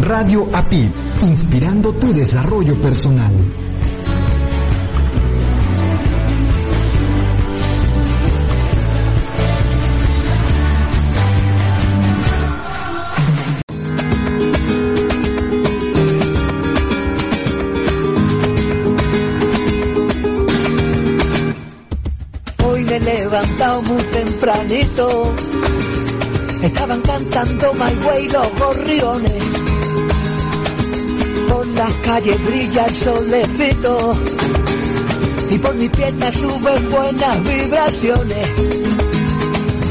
[0.00, 0.90] Radio APID,
[1.22, 3.32] inspirando tu desarrollo personal.
[22.64, 25.34] Hoy me he levantado muy tempranito.
[26.62, 29.61] Estaban cantando My Way los gorriones.
[31.74, 34.16] Las calles brilla el solecito.
[35.50, 38.48] Y por mi pierna suben buenas vibraciones.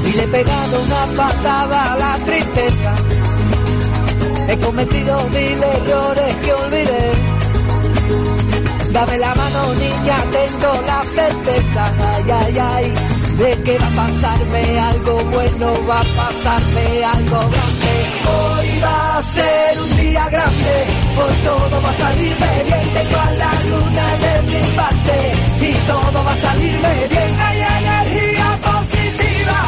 [0.07, 2.95] Y le he pegado una patada a la tristeza.
[4.49, 7.11] He cometido mil errores que olvidé.
[8.91, 12.93] Dame la mano niña, tengo la certeza, ay, ay, ay,
[13.37, 17.93] de que va a pasarme algo bueno, va a pasarme algo grande.
[18.27, 20.75] Hoy va a ser un día grande,
[21.15, 25.15] pues todo va a salirme bien, tengo a la luna de mi parte
[25.59, 27.39] y todo va a salirme bien.
[27.39, 29.59] Hay energía positiva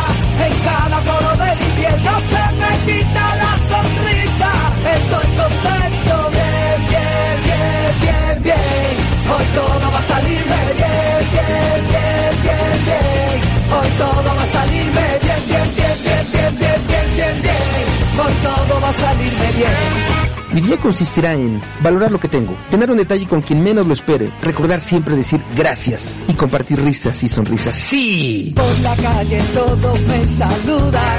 [0.45, 4.51] en cada poro de mi piel, no se me quita la sonrisa.
[4.95, 8.93] Estoy contento, bien, bien, bien, bien, bien.
[9.33, 13.35] Hoy todo va a salirme bien, bien, bien, bien, bien.
[13.75, 18.25] Hoy todo va a salirme bien, bien, bien, bien, bien, bien, bien, bien, bien.
[18.25, 20.22] Hoy todo va a salirme bien.
[20.53, 23.93] Mi día consistirá en valorar lo que tengo, tener un detalle con quien menos lo
[23.93, 27.75] espere, recordar siempre decir gracias y compartir risas y sonrisas.
[27.75, 28.53] ¡Sí!
[28.55, 31.17] Por la calle todos me saludan,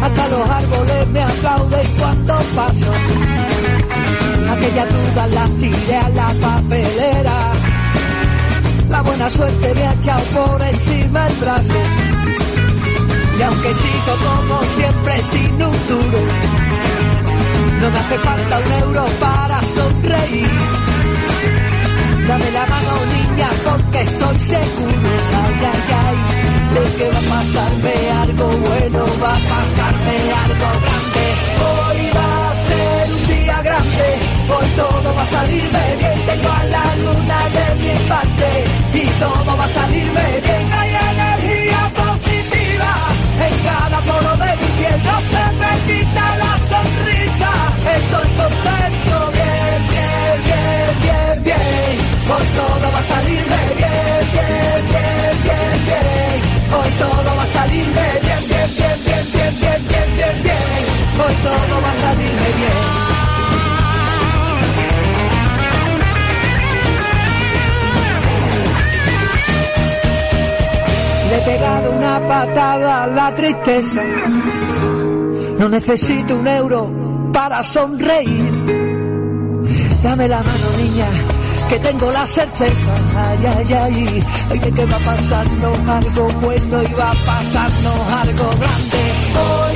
[0.00, 2.92] hasta los árboles me aplauden cuando paso.
[4.48, 7.52] Aquella duda la tiré a la papelera,
[8.90, 11.82] la buena suerte me ha echado por encima el brazo.
[13.38, 16.57] Y aunque sigo como siempre sin un duro,
[17.80, 20.50] no me hace falta un euro para sonreír.
[22.28, 25.10] Dame la mano niña porque estoy seguro,
[25.42, 26.16] ay, ay, ay,
[26.74, 31.24] de que va a pasarme algo bueno, va a pasarme algo grande.
[31.68, 34.06] Hoy va a ser un día grande,
[34.54, 38.48] hoy todo va a salirme bien, tengo a la luna de mi parte
[38.92, 40.77] y todo va a salirme bien,
[61.42, 63.08] Todo va a salirme bien.
[71.28, 74.02] Le he pegado una patada a la tristeza.
[75.58, 76.90] No necesito un euro
[77.32, 78.52] para sonreír.
[80.02, 81.06] Dame la mano, niña,
[81.68, 82.94] que tengo la certeza.
[83.16, 88.00] Ay, ay, ay, ay, de que va a pasarnos algo bueno y va a pasarnos
[88.22, 89.17] algo grande.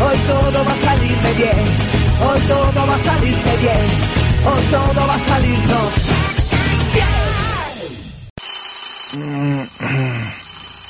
[0.00, 1.58] Hoy todo va a salirme bien.
[2.20, 4.12] Hoy todo va a salirme bien.
[4.44, 5.92] Hoy todo va a salirnos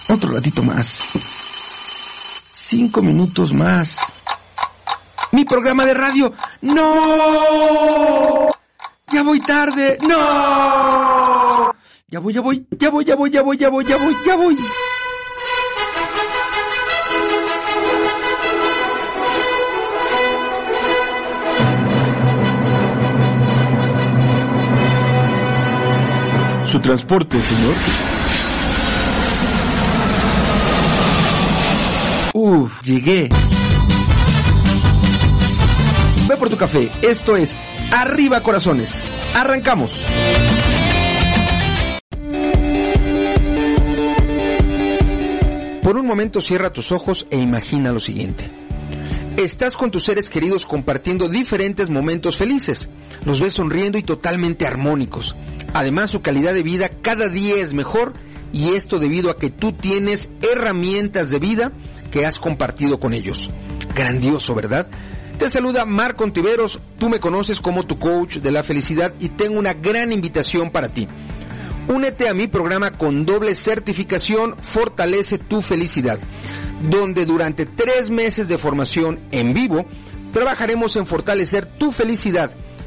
[0.08, 1.08] Otro ratito más.
[2.50, 3.98] Cinco minutos más.
[5.32, 6.32] Mi programa de radio.
[6.60, 8.48] ¡No!
[9.12, 9.98] Ya voy tarde.
[10.06, 11.74] ¡No!
[12.08, 14.58] Ya voy, ya voy, ya voy, ya voy, ya voy, ya voy, ya voy.
[26.72, 27.74] Su transporte, señor.
[32.32, 33.28] Uf, llegué.
[36.26, 36.90] Ve por tu café.
[37.02, 37.58] Esto es
[37.90, 39.04] Arriba Corazones.
[39.34, 39.92] Arrancamos.
[45.82, 48.50] Por un momento cierra tus ojos e imagina lo siguiente.
[49.36, 52.88] Estás con tus seres queridos compartiendo diferentes momentos felices.
[53.26, 55.36] Los ves sonriendo y totalmente armónicos.
[55.74, 58.12] Además, su calidad de vida cada día es mejor
[58.52, 61.72] y esto debido a que tú tienes herramientas de vida
[62.10, 63.48] que has compartido con ellos.
[63.94, 64.88] Grandioso, ¿verdad?
[65.38, 69.58] Te saluda Marco Ontiveros, tú me conoces como tu coach de la felicidad y tengo
[69.58, 71.08] una gran invitación para ti.
[71.88, 76.20] Únete a mi programa con doble certificación Fortalece tu felicidad,
[76.88, 79.86] donde durante tres meses de formación en vivo
[80.32, 82.52] trabajaremos en fortalecer tu felicidad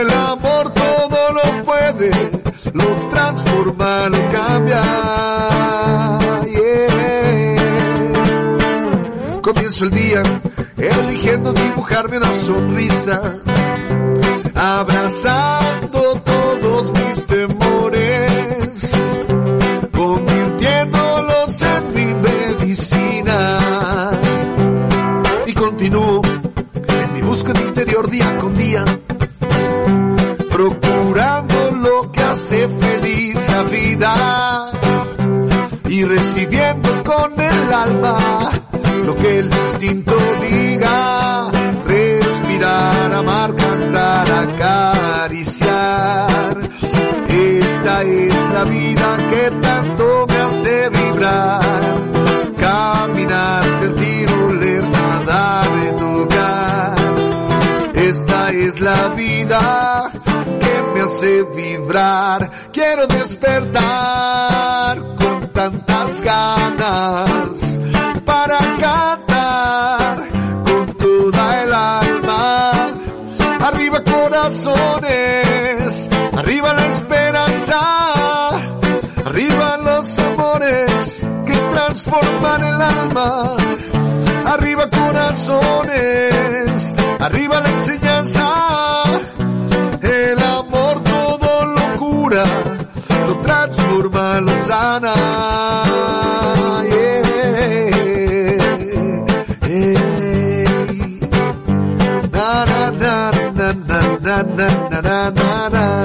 [0.00, 2.10] el amor todo lo puede,
[2.72, 4.82] lo transforma, lo cambia.
[9.42, 10.22] Comienzo el día
[10.76, 13.36] eligiendo dibujarme una sonrisa,
[14.54, 19.26] abrazando todos mis temores,
[19.92, 23.58] convirtiéndolos en mi medicina.
[25.46, 26.20] Y continúo
[26.88, 28.84] en mi búsqueda interior día con día,
[32.68, 34.70] feliz la vida
[35.88, 38.50] y recibiendo con el alma
[39.04, 41.48] lo que el instinto diga.
[41.86, 46.58] Respirar, amar, cantar, acariciar.
[47.28, 51.62] Esta es la vida que tanto me hace vibrar.
[52.58, 56.96] Caminar, sentir, oler, nadar, tocar.
[57.94, 60.05] Esta es la vida
[61.06, 62.50] hace vibrar.
[62.72, 67.80] Quiero despertar con tantas ganas
[68.24, 70.18] para cantar
[70.64, 72.88] con toda el alma.
[73.60, 78.50] Arriba corazones, arriba la esperanza,
[79.24, 83.56] arriba los amores que transforman el alma.
[84.44, 89.04] Arriba corazones, arriba la enseñanza,
[90.02, 92.44] el amor todo lo cura,
[93.26, 95.14] lo transforma, lo sana.
[96.84, 97.22] Yeah,
[99.68, 99.96] yeah.
[102.32, 102.64] Na,
[105.00, 105.96] na, na,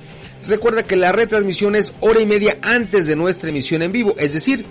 [0.47, 4.31] Recuerda que la retransmisión es hora y media antes de nuestra emisión en vivo, es
[4.31, 4.65] decir,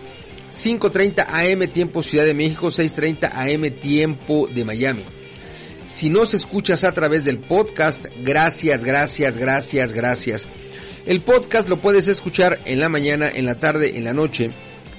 [0.50, 5.04] 5.30 AM tiempo Ciudad de México, 6.30 AM tiempo de Miami.
[5.87, 10.49] Si nos escuchas a través del podcast, gracias, gracias, gracias, gracias.
[11.04, 14.50] El podcast lo puedes escuchar en la mañana, en la tarde, en la noche,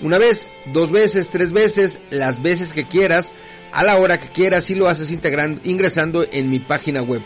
[0.03, 3.33] Una vez, dos veces, tres veces, las veces que quieras,
[3.75, 7.21] a la hora que quieras y lo haces integrando, ingresando en mi página web.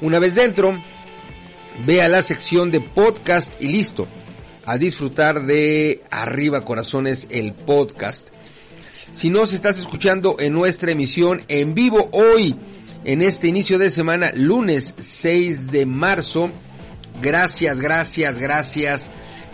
[0.00, 0.80] Una vez dentro,
[1.84, 4.06] ve a la sección de podcast y listo.
[4.66, 8.28] A disfrutar de Arriba Corazones, el podcast.
[9.10, 12.54] Si nos estás escuchando en nuestra emisión en vivo hoy,
[13.02, 16.52] en este inicio de semana, lunes 6 de marzo,
[17.20, 19.10] gracias, gracias, gracias,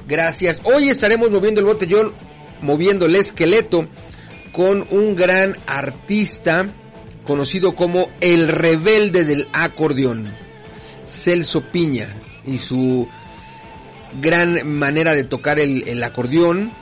[0.06, 0.60] gracias.
[0.64, 2.12] Hoy estaremos moviendo el botellón,
[2.60, 3.88] moviendo el esqueleto
[4.56, 6.66] con un gran artista
[7.26, 10.32] conocido como el rebelde del acordeón,
[11.06, 13.06] Celso Piña, y su
[14.18, 16.72] gran manera de tocar el, acordeón,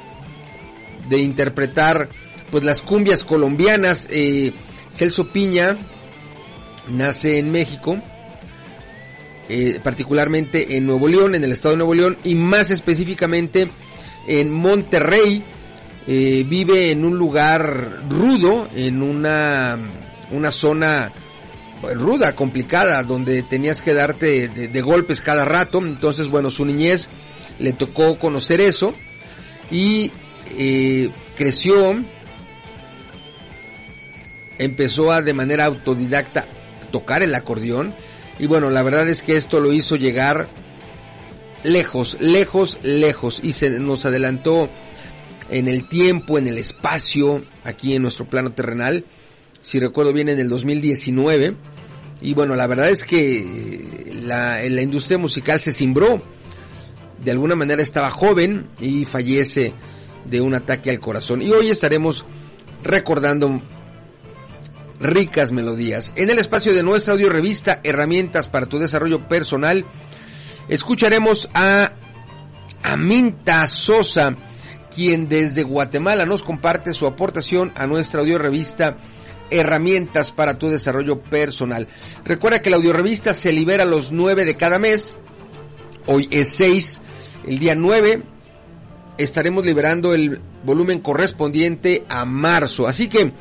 [1.08, 2.10] de interpretar
[2.52, 4.06] pues las cumbias colombianas.
[4.08, 4.52] Eh,
[4.88, 5.76] Celso Piña
[6.86, 8.00] nace en México,
[9.48, 13.68] eh, particularmente en Nuevo León, en el estado de Nuevo León, y más específicamente
[14.28, 15.44] en Monterrey.
[16.06, 19.78] Eh, vive en un lugar rudo, en una,
[20.30, 21.12] una zona
[21.94, 25.78] ruda, complicada, donde tenías que darte de, golpes cada rato.
[25.78, 27.08] Entonces, bueno, su niñez
[27.58, 28.94] le tocó conocer eso
[29.70, 30.10] y
[30.58, 32.04] eh, creció,
[34.58, 36.46] empezó a de manera autodidacta
[36.90, 37.94] tocar el acordeón
[38.38, 40.48] y bueno, la verdad es que esto lo hizo llegar
[41.62, 44.68] lejos, lejos, lejos y se nos adelantó
[45.50, 49.04] en el tiempo, en el espacio, aquí en nuestro plano terrenal.
[49.60, 51.56] Si recuerdo bien, en el 2019
[52.24, 56.22] y bueno, la verdad es que la, la industria musical se cimbró.
[57.22, 59.74] De alguna manera estaba joven y fallece
[60.24, 61.42] de un ataque al corazón.
[61.42, 62.24] Y hoy estaremos
[62.82, 63.60] recordando
[65.00, 66.12] ricas melodías.
[66.16, 69.84] En el espacio de nuestra audio revista Herramientas para tu desarrollo personal,
[70.68, 71.92] escucharemos a
[72.82, 74.34] Aminta Sosa,
[74.94, 78.96] quien desde Guatemala nos comparte su aportación a nuestra audio revista
[79.50, 81.88] herramientas para tu desarrollo personal.
[82.24, 85.14] Recuerda que la audiorevista se libera los 9 de cada mes.
[86.06, 86.98] Hoy es 6.
[87.46, 88.22] El día 9
[89.18, 92.86] estaremos liberando el volumen correspondiente a marzo.
[92.86, 93.32] Así que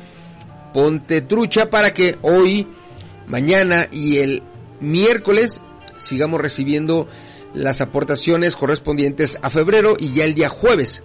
[0.72, 2.66] ponte trucha para que hoy,
[3.26, 4.42] mañana y el
[4.80, 5.60] miércoles
[5.96, 7.08] sigamos recibiendo
[7.54, 11.02] las aportaciones correspondientes a febrero y ya el día jueves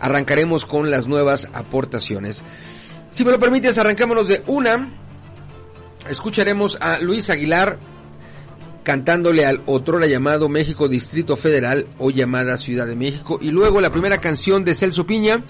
[0.00, 2.42] arrancaremos con las nuevas aportaciones.
[3.10, 4.88] Si me lo permites, arrancámonos de una.
[6.08, 7.78] Escucharemos a Luis Aguilar
[8.82, 13.38] cantándole al otrora llamado México Distrito Federal o llamada Ciudad de México.
[13.40, 15.44] Y luego la primera canción de Celso Piña,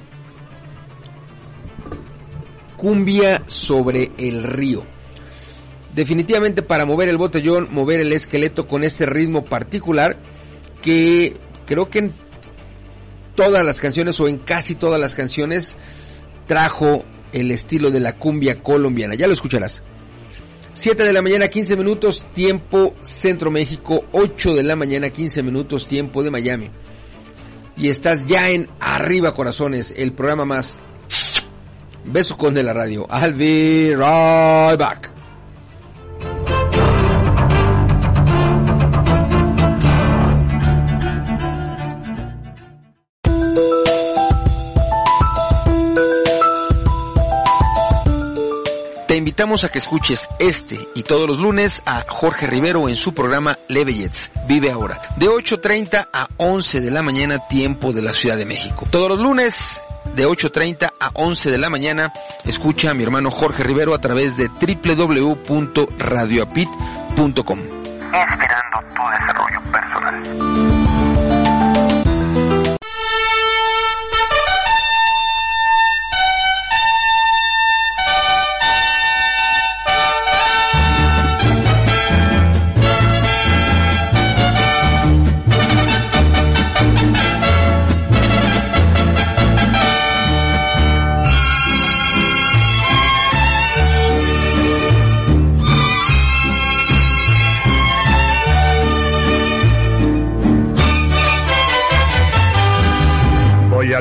[2.76, 4.84] Cumbia sobre el río.
[5.94, 10.16] Definitivamente para mover el botellón, mover el esqueleto con este ritmo particular
[10.80, 12.12] que creo que en
[13.38, 15.76] todas las canciones o en casi todas las canciones
[16.48, 19.14] trajo el estilo de la cumbia colombiana.
[19.14, 19.80] Ya lo escucharás.
[20.72, 25.86] 7 de la mañana 15 minutos tiempo Centro México, 8 de la mañana 15 minutos
[25.86, 26.70] tiempo de Miami.
[27.76, 30.80] Y estás ya en Arriba Corazones, el programa más
[32.06, 33.06] beso con de la radio.
[33.08, 35.17] I'll be right back.
[49.38, 53.56] Invitamos a que escuches este y todos los lunes a Jorge Rivero en su programa
[53.68, 58.46] Levellets, Vive Ahora, de 8.30 a 11 de la mañana, tiempo de la Ciudad de
[58.46, 58.84] México.
[58.90, 59.80] Todos los lunes
[60.16, 62.12] de 8.30 a 11 de la mañana,
[62.44, 67.20] escucha a mi hermano Jorge Rivero a través de www.radioapit.com.
[67.20, 70.77] Inspirando tu desarrollo personal.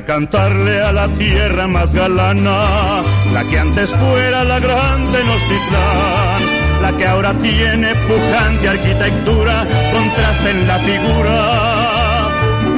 [0.06, 3.02] Cantarle a la tierra más galana,
[3.34, 6.42] la que antes fuera la grande Tenochtitlán,
[6.82, 12.30] la que ahora tiene pujante arquitectura, contraste en la figura,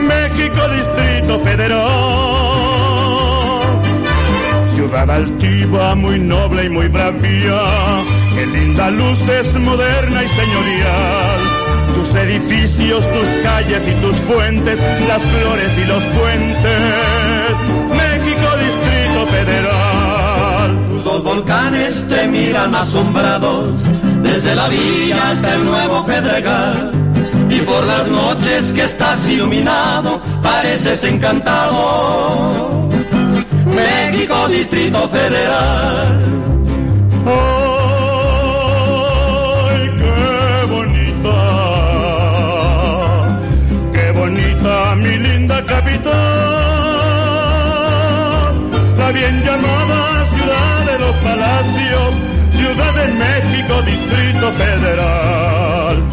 [0.01, 1.89] México Distrito Federal.
[4.73, 7.61] Ciudad altiva, muy noble y muy bravía,
[8.39, 11.39] que linda luz es moderna y señorial
[11.95, 16.79] tus edificios, tus calles y tus fuentes, las flores y los puentes.
[17.89, 18.47] México
[21.03, 23.81] los volcanes te miran asombrados,
[24.21, 26.91] desde la villa hasta el nuevo Pedregal.
[27.49, 32.87] Y por las noches que estás iluminado, pareces encantado.
[33.65, 36.19] México, Distrito Federal.
[37.25, 37.68] ¡Ay,
[45.59, 46.13] linda capital!
[48.97, 52.13] La bien llamada ciudad de los palacios,
[52.51, 56.03] Ciudad de México, Distrito Federal.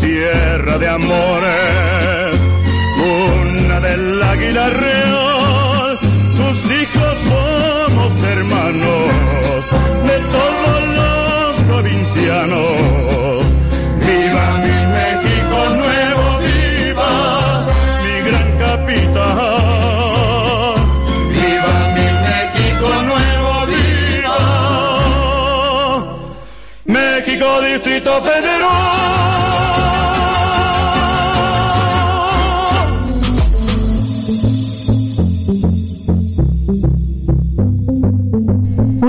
[0.00, 2.40] Tierra de amores,
[2.96, 5.98] una del águila real,
[6.36, 9.64] tus hijos somos hermanos
[10.08, 13.44] de todos los provincianos.
[14.06, 17.12] Viva mi México nuevo, viva
[18.02, 19.28] mi gran capital.
[21.30, 24.38] Viva mi México nuevo, viva
[26.86, 28.99] México Distrito Federal.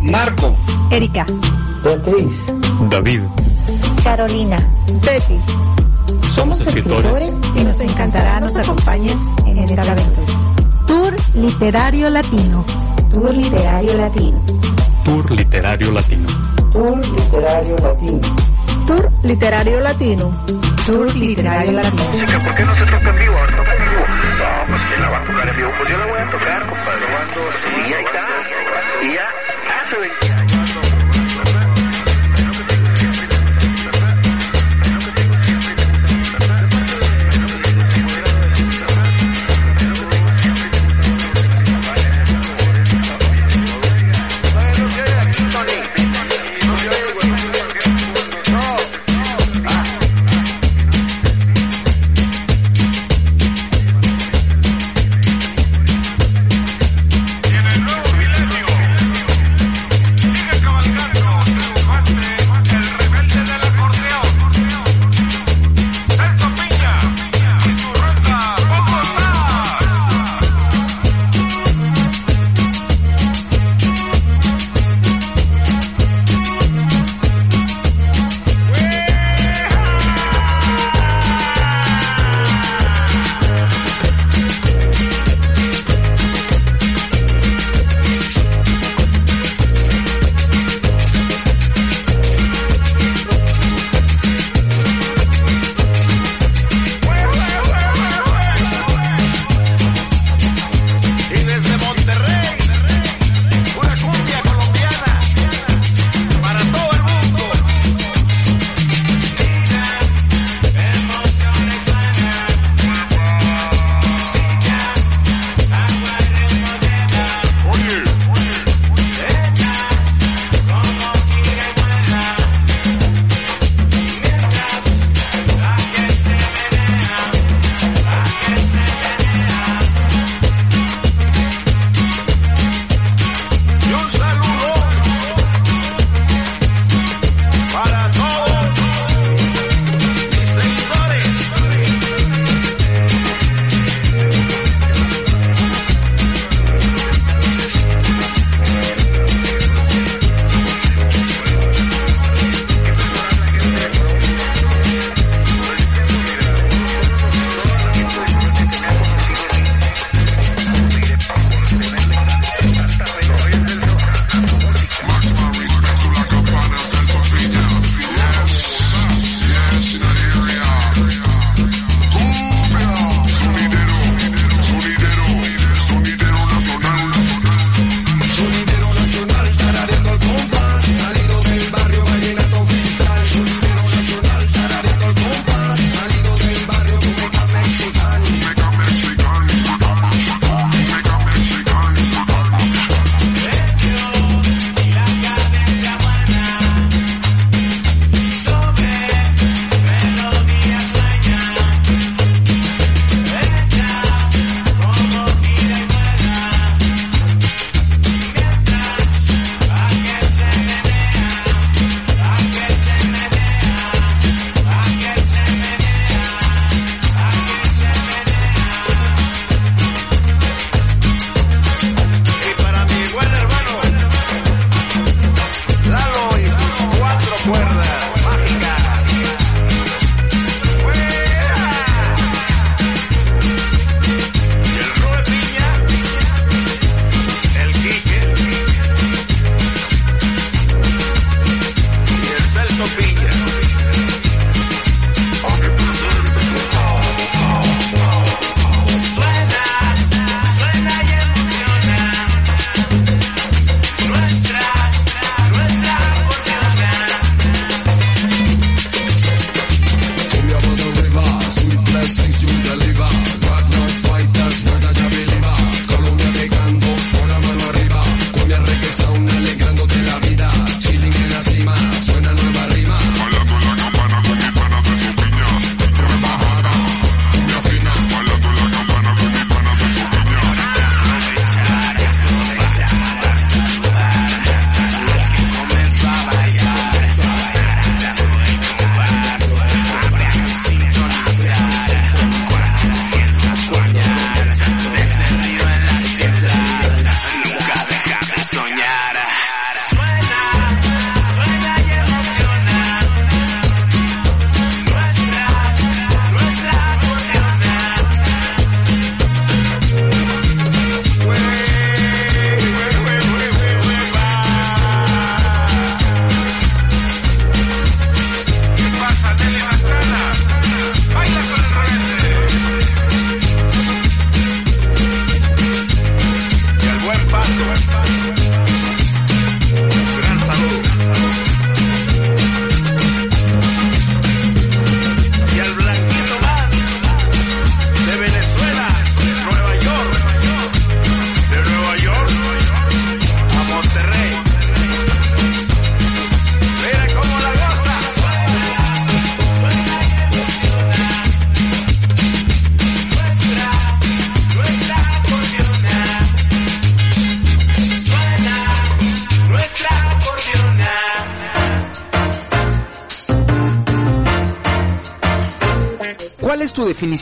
[0.00, 0.56] Marco,
[0.90, 1.26] Erika,
[1.84, 2.46] Beatriz,
[2.90, 3.20] David,
[4.02, 5.38] Carolina, Betty.
[6.34, 10.40] Somos escritores y nos encantará nos acompañes en esta aventura.
[10.86, 12.64] Tour Literario Latino.
[13.10, 14.42] Tour Literario Latino.
[15.04, 16.28] Tour Literario Latino.
[16.72, 18.20] Tour Literario Latino.
[18.86, 20.30] Tour Literario Latino.
[20.86, 22.02] Tour Literario Latino.
[22.44, 23.34] ¿Por qué no se toca en vivo?
[23.36, 24.04] Ahora toca en vivo.
[24.40, 25.70] No, pues que la va a tocar en vivo.
[25.78, 27.06] Pues yo la voy a tocar, compadre.
[27.06, 28.26] Probando, sí, ahí está.
[29.02, 29.28] Y ya,
[29.90, 30.29] hace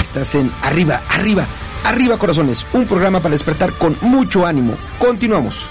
[0.00, 1.46] Estás en Arriba, Arriba,
[1.84, 4.76] Arriba Corazones, un programa para despertar con mucho ánimo.
[4.98, 5.68] Continuamos.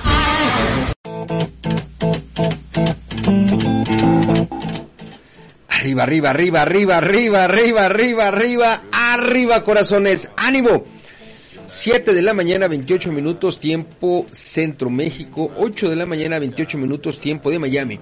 [5.68, 10.30] Arriba, arriba, arriba, arriba, arriba, arriba, arriba, arriba, arriba, corazones.
[10.36, 10.84] ¡Ánimo!
[11.66, 15.52] 7 de la mañana, 28 minutos, tiempo Centro México.
[15.58, 18.00] 8 de la mañana, 28 minutos, tiempo de Miami.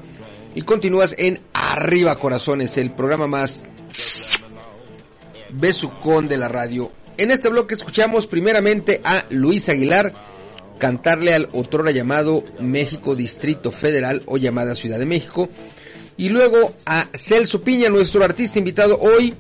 [0.56, 3.66] Y continúas en Arriba, corazones, el programa más
[5.50, 6.92] besucón de la radio.
[7.18, 10.14] En este bloque escuchamos primeramente a Luis Aguilar
[10.80, 15.50] cantarle al otrora llamado México Distrito Federal o llamada Ciudad de México.
[16.16, 19.34] Y luego a Celso Piña, nuestro artista invitado hoy,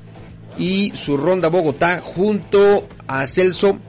[0.57, 3.79] y su ronda Bogotá, junto a Celso,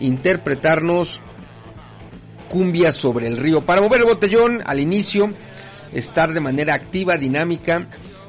[0.00, 1.20] interpretarnos
[2.48, 3.60] cumbia sobre el río.
[3.62, 5.32] Para mover el botellón al inicio,
[5.92, 7.88] estar de manera activa, dinámica.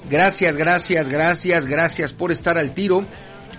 [0.10, 3.06] Gracias, gracias, gracias, gracias por estar al tiro.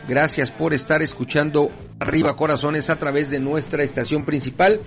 [0.09, 4.81] Gracias por estar escuchando Arriba Corazones a través de nuestra estación principal.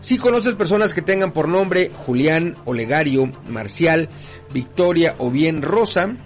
[0.00, 4.08] Si conoces personas que tengan por nombre Julián, Olegario, Marcial,
[4.52, 6.16] Victoria o bien Rosa,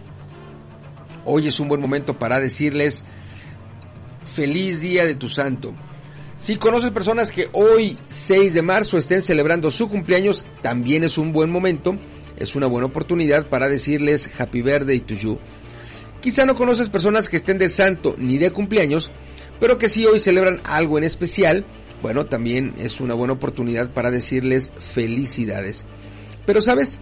[1.26, 3.04] hoy es un buen momento para decirles
[4.34, 5.74] feliz día de tu santo.
[6.38, 11.32] Si conoces personas que hoy 6 de marzo estén celebrando su cumpleaños, también es un
[11.32, 11.96] buen momento,
[12.36, 15.38] es una buena oportunidad para decirles Happy Birthday to you.
[16.20, 19.10] Quizá no conoces personas que estén de santo ni de cumpleaños,
[19.58, 21.64] pero que si hoy celebran algo en especial,
[22.02, 25.86] bueno, también es una buena oportunidad para decirles felicidades.
[26.44, 27.00] Pero sabes,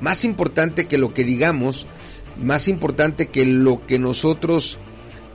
[0.00, 1.86] más importante que lo que digamos,
[2.36, 4.78] más importante que lo que nosotros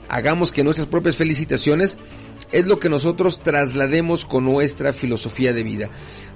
[0.08, 1.96] hagamos que nuestras propias felicitaciones,
[2.52, 5.90] es lo que nosotros traslademos con nuestra filosofía de vida.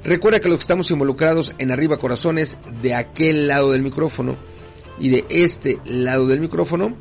[0.04, 4.36] Recuerda que los que estamos involucrados en Arriba Corazones, de aquel lado del micrófono
[4.98, 6.96] y de este lado del micrófono,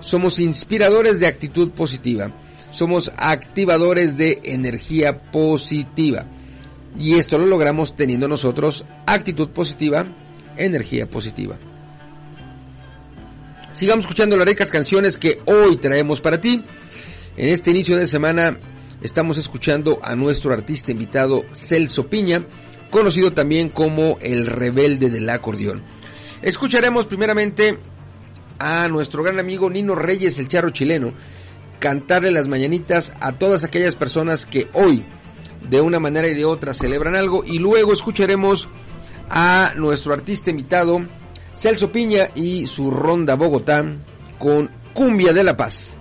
[0.00, 2.30] somos inspiradores de actitud positiva,
[2.70, 6.26] somos activadores de energía positiva.
[6.98, 10.06] Y esto lo logramos teniendo nosotros actitud positiva,
[10.56, 11.58] energía positiva.
[13.72, 16.62] Sigamos escuchando las ricas canciones que hoy traemos para ti.
[17.36, 18.58] En este inicio de semana
[19.02, 22.46] estamos escuchando a nuestro artista invitado Celso Piña,
[22.90, 25.82] conocido también como el rebelde del acordeón.
[26.42, 27.76] Escucharemos primeramente
[28.60, 31.12] a nuestro gran amigo Nino Reyes, el charro chileno,
[31.80, 35.04] cantarle las mañanitas a todas aquellas personas que hoy,
[35.68, 37.42] de una manera y de otra, celebran algo.
[37.44, 38.68] Y luego escucharemos
[39.28, 41.04] a nuestro artista invitado,
[41.52, 43.84] Celso Piña, y su ronda Bogotá
[44.38, 45.96] con Cumbia de la Paz.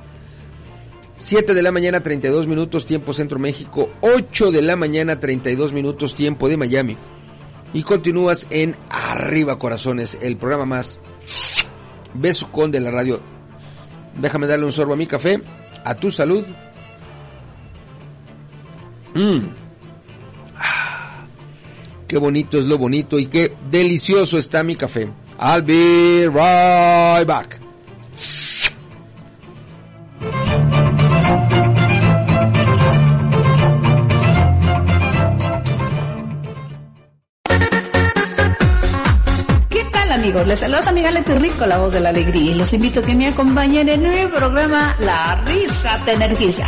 [1.17, 6.15] 7 de la mañana 32 minutos tiempo Centro México, 8 de la mañana 32 minutos
[6.15, 6.97] tiempo de Miami.
[7.73, 10.99] Y continúas en Arriba Corazones, el programa más
[12.13, 13.21] besucón de la radio.
[14.19, 15.41] Déjame darle un sorbo a mi café,
[15.83, 16.43] a tu salud.
[19.15, 19.39] Mmm.
[22.07, 25.09] Qué bonito es lo bonito y qué delicioso está mi café.
[25.39, 27.62] I'll be right back.
[40.23, 40.47] Amigos?
[40.47, 43.03] Les saluda su amiga Leti Rico, la voz de la alegría, y los invito a
[43.03, 46.65] que me acompañen en el programa La Risa Te Energiza.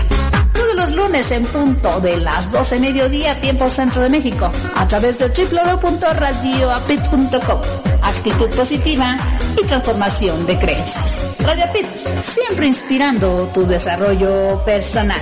[0.52, 5.20] Todos los lunes en punto de las 12 mediodía, tiempo centro de México, a través
[5.20, 7.62] de www.radioapit.com.
[8.02, 9.16] Actitud positiva
[9.62, 11.38] y transformación de creencias.
[11.40, 11.86] Radio Apit,
[12.22, 15.22] siempre inspirando tu desarrollo personal.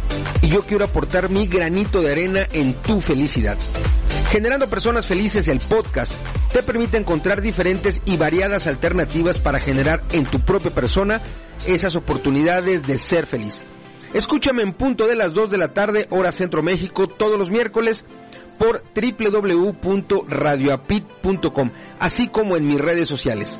[0.41, 3.57] Y yo quiero aportar mi granito de arena en tu felicidad.
[4.31, 6.13] Generando Personas Felices, el podcast,
[6.53, 11.21] te permite encontrar diferentes y variadas alternativas para generar en tu propia persona
[11.67, 13.61] esas oportunidades de ser feliz.
[14.13, 18.05] Escúchame en punto de las 2 de la tarde, hora Centro México, todos los miércoles
[18.57, 23.59] por www.radioapit.com, así como en mis redes sociales.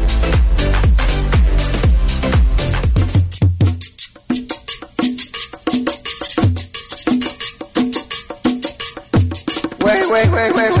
[10.49, 10.80] wait, wait.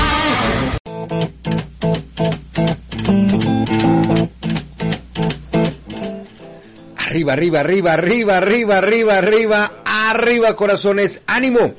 [7.29, 11.73] Arriba, arriba, arriba, arriba, arriba, arriba, arriba, arriba, corazones, ánimo.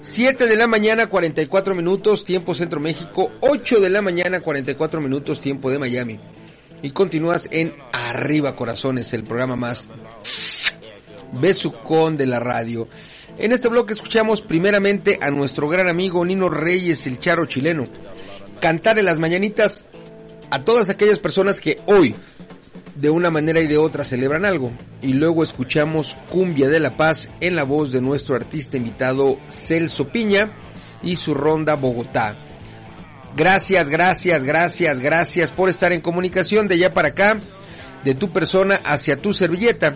[0.00, 5.40] 7 de la mañana, 44 minutos, tiempo Centro México, 8 de la mañana, 44 minutos,
[5.40, 6.20] tiempo de Miami.
[6.82, 9.90] Y continúas en Arriba Corazones, el programa más
[11.32, 12.86] besucón de la radio.
[13.38, 17.84] En este bloque escuchamos primeramente a nuestro gran amigo Nino Reyes, el charo chileno,
[18.60, 19.84] cantar en las mañanitas
[20.50, 22.14] a todas aquellas personas que hoy
[22.96, 24.72] de una manera y de otra celebran algo.
[25.02, 30.08] Y luego escuchamos Cumbia de la Paz en la voz de nuestro artista invitado Celso
[30.08, 30.52] Piña
[31.02, 32.36] y su ronda Bogotá.
[33.36, 37.38] Gracias, gracias, gracias, gracias por estar en comunicación de allá para acá,
[38.02, 39.94] de tu persona hacia tu servilleta.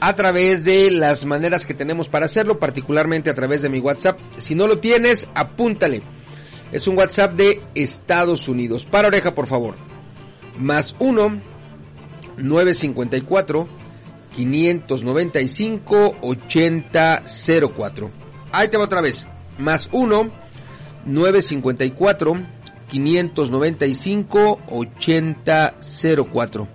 [0.00, 4.20] A través de las maneras que tenemos para hacerlo, particularmente a través de mi WhatsApp.
[4.36, 6.02] Si no lo tienes, apúntale.
[6.70, 8.84] Es un WhatsApp de Estados Unidos.
[8.84, 9.88] Para oreja, por favor
[10.58, 11.40] más 1
[12.36, 13.68] 954
[14.34, 18.10] 595 8004.
[18.52, 19.26] Ahí te va otra vez.
[19.58, 20.28] Más 1
[21.04, 22.36] 954
[22.88, 26.68] 595 8004.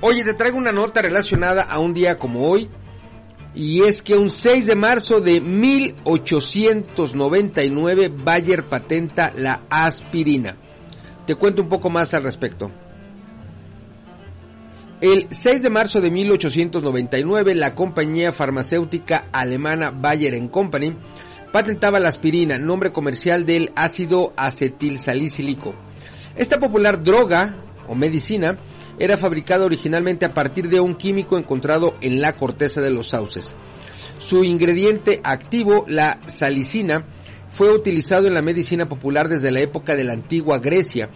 [0.00, 2.68] Oye, te traigo una nota relacionada a un día como hoy.
[3.54, 10.56] Y es que un 6 de marzo de 1899 Bayer patenta la aspirina.
[11.26, 12.70] Te cuento un poco más al respecto.
[15.00, 20.96] El 6 de marzo de 1899, la compañía farmacéutica alemana Bayer Company
[21.52, 25.74] patentaba la aspirina, nombre comercial del ácido acetilsalicílico.
[26.36, 27.56] Esta popular droga
[27.88, 28.58] o medicina
[28.98, 33.54] era fabricada originalmente a partir de un químico encontrado en la corteza de los sauces.
[34.18, 37.04] Su ingrediente activo, la salicina,
[37.56, 41.08] fue utilizado en la medicina popular desde la época de la antigua Grecia,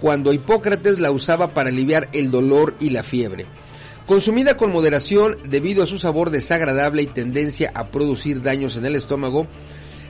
[0.00, 3.46] cuando Hipócrates la usaba para aliviar el dolor y la fiebre.
[4.04, 8.96] Consumida con moderación debido a su sabor desagradable y tendencia a producir daños en el
[8.96, 9.46] estómago,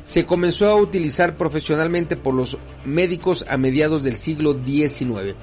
[0.05, 2.57] se comenzó a utilizar profesionalmente por los
[2.87, 5.37] médicos a mediados del siglo XIX.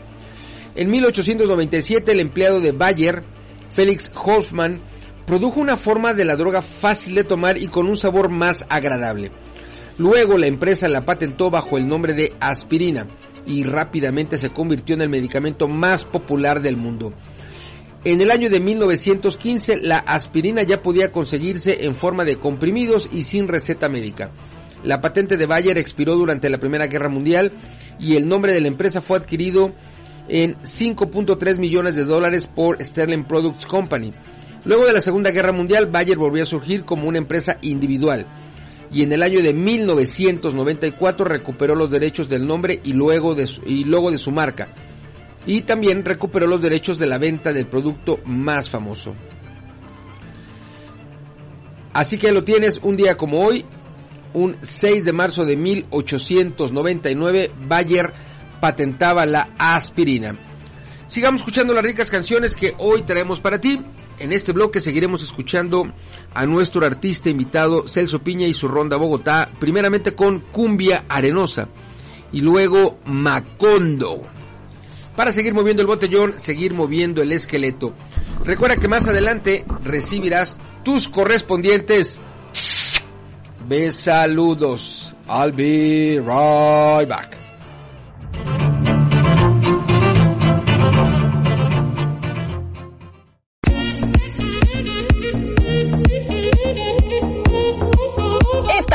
[0.74, 3.22] En 1897 el empleado de Bayer,
[3.70, 4.82] Felix Hoffman,
[5.28, 9.30] produjo una forma de la droga fácil de tomar y con un sabor más agradable.
[9.98, 13.08] Luego la empresa la patentó bajo el nombre de aspirina
[13.46, 17.14] y rápidamente se convirtió en el medicamento más popular del mundo.
[18.04, 23.24] En el año de 1915 la aspirina ya podía conseguirse en forma de comprimidos y
[23.24, 24.32] sin receta médica.
[24.84, 27.52] La patente de Bayer expiró durante la Primera Guerra Mundial
[28.00, 29.74] y el nombre de la empresa fue adquirido
[30.28, 34.14] en 5.3 millones de dólares por Sterling Products Company.
[34.66, 38.26] Luego de la Segunda Guerra Mundial, Bayer volvió a surgir como una empresa individual
[38.92, 43.62] y en el año de 1994 recuperó los derechos del nombre y luego de su,
[43.66, 44.74] y luego de su marca.
[45.46, 49.16] Y también recuperó los derechos de la venta del producto más famoso.
[51.94, 53.66] Así que lo tienes un día como hoy,
[54.34, 58.14] un 6 de marzo de 1899, Bayer
[58.60, 60.38] patentaba la aspirina.
[61.06, 63.82] Sigamos escuchando las ricas canciones que hoy traemos para ti.
[64.22, 65.91] En este bloque seguiremos escuchando
[66.36, 71.67] a nuestro artista invitado Celso Piña y su ronda Bogotá, primeramente con Cumbia Arenosa
[72.32, 74.22] y luego Macondo.
[75.15, 77.95] Para seguir moviendo el botellón, seguir moviendo el esqueleto.
[78.45, 82.22] Recuerda que más adelante recibirás tus correspondientes
[83.67, 85.15] besaludos.
[85.28, 87.41] I'll be right back.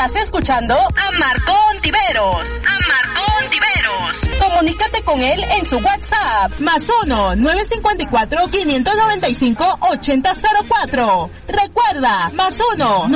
[0.07, 2.61] Estás escuchando a Marco Ontiveros.
[2.65, 4.39] A Marco Ontiveros.
[4.39, 6.57] Comunícate con él en su WhatsApp.
[6.61, 11.29] Más 1 954 595 8004.
[11.49, 13.07] Recuerda, más 1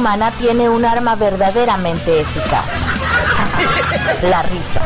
[0.00, 2.64] humana tiene un arma verdaderamente eficaz.
[4.22, 4.80] La risa.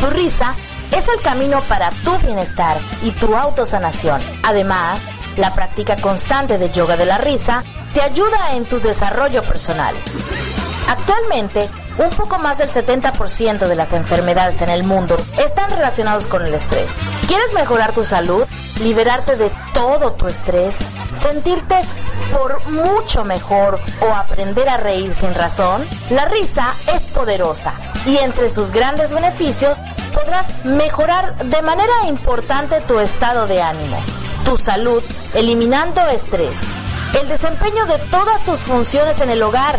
[0.00, 0.54] Tu risa
[0.92, 4.20] es el camino para tu bienestar y tu autosanación.
[4.44, 5.00] Además,
[5.36, 9.96] la práctica constante de yoga de la risa te ayuda en tu desarrollo personal.
[10.88, 11.68] Actualmente,
[11.98, 16.54] un poco más del 70% de las enfermedades en el mundo están relacionados con el
[16.54, 16.90] estrés.
[17.26, 18.44] ¿Quieres mejorar tu salud?
[18.80, 20.76] ¿Liberarte de todo tu estrés?
[21.14, 21.80] ¿Sentirte
[22.32, 25.86] por mucho mejor o aprender a reír sin razón?
[26.10, 27.72] La risa es poderosa
[28.04, 29.78] y entre sus grandes beneficios
[30.14, 33.98] podrás mejorar de manera importante tu estado de ánimo,
[34.44, 35.02] tu salud,
[35.34, 36.56] eliminando estrés
[37.20, 39.78] el desempeño de todas tus funciones en el hogar,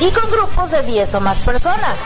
[0.00, 1.96] y con grupos de 10 o más personas.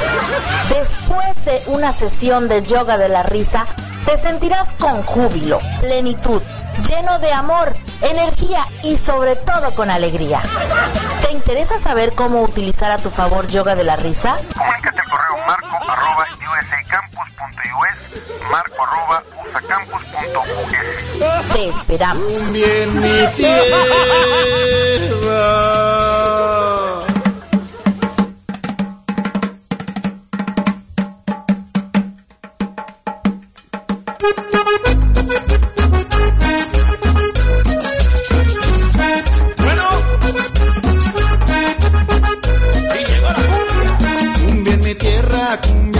[0.68, 3.66] Después de una sesión de yoga de la risa,
[4.04, 6.42] te sentirás con júbilo, plenitud,
[6.88, 10.42] lleno de amor, energía y sobre todo con alegría.
[11.24, 14.38] ¿Te interesa saber cómo utilizar a tu favor yoga de la risa?
[14.56, 16.26] Comunícate al correo marco arroba
[16.60, 21.52] usacampus.us, marco arroba usacampus.us.
[21.52, 22.52] Te esperamos.
[22.52, 23.78] Bien mi tierra.
[45.56, 45.93] Cumbia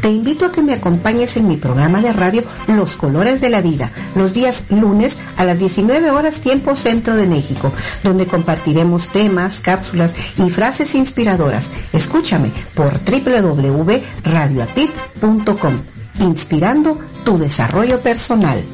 [0.00, 3.60] Te invito a que me acompañes en mi programa de radio Los Colores de la
[3.60, 7.72] Vida, los días lunes a las 19 horas tiempo centro de México,
[8.02, 11.68] donde compartiremos temas, cápsulas y frases inspiradoras.
[11.92, 15.82] Escúchame por www.radioapit.com,
[16.18, 18.64] inspirando tu desarrollo personal.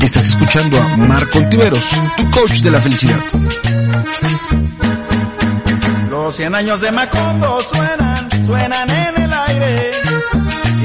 [0.00, 1.82] Estás escuchando a Marco Ontiveros,
[2.16, 3.41] tu coach de la felicidad.
[6.32, 9.90] Los 100 años de Macondo suenan, suenan en el aire.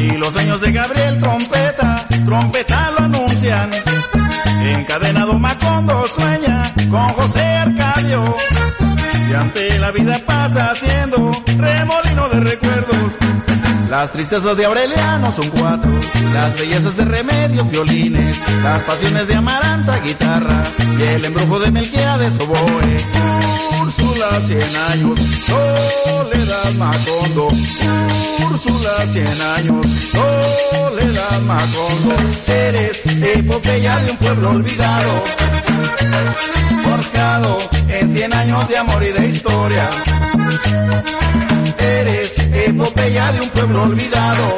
[0.02, 3.72] Y los años de Gabriel Trompeta, trompeta lo anuncian.
[4.62, 8.36] Encadenado Macondo sueña con José Arcadio.
[9.30, 13.27] Y ante la vida pasa haciendo remolino de recuerdos.
[13.90, 15.90] Las tristezas de Aureliano son cuatro,
[16.34, 20.64] las bellezas de Remedios, violines, las pasiones de Amaranta, guitarra,
[21.00, 22.98] y el embrujo de Melquiades, oboe.
[23.82, 27.48] Úrsula, cien años, soledad Macondo.
[28.50, 32.16] Úrsula, cien años, soledad Macondo.
[32.48, 35.24] Eres epopeya de un pueblo olvidado,
[36.84, 37.58] forjado
[37.88, 39.90] en cien años de amor y de historia.
[41.80, 42.37] Eres
[42.68, 44.56] epopeya de un pueblo olvidado,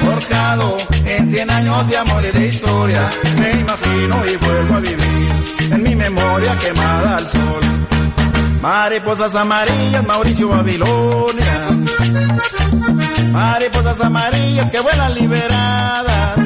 [0.00, 3.10] forjado en cien años de amor y de historia.
[3.38, 7.62] Me imagino y vuelvo a vivir en mi memoria quemada al sol.
[8.60, 11.68] Mariposas amarillas, Mauricio Babilonia.
[13.32, 16.38] Mariposas amarillas que vuelan liberadas.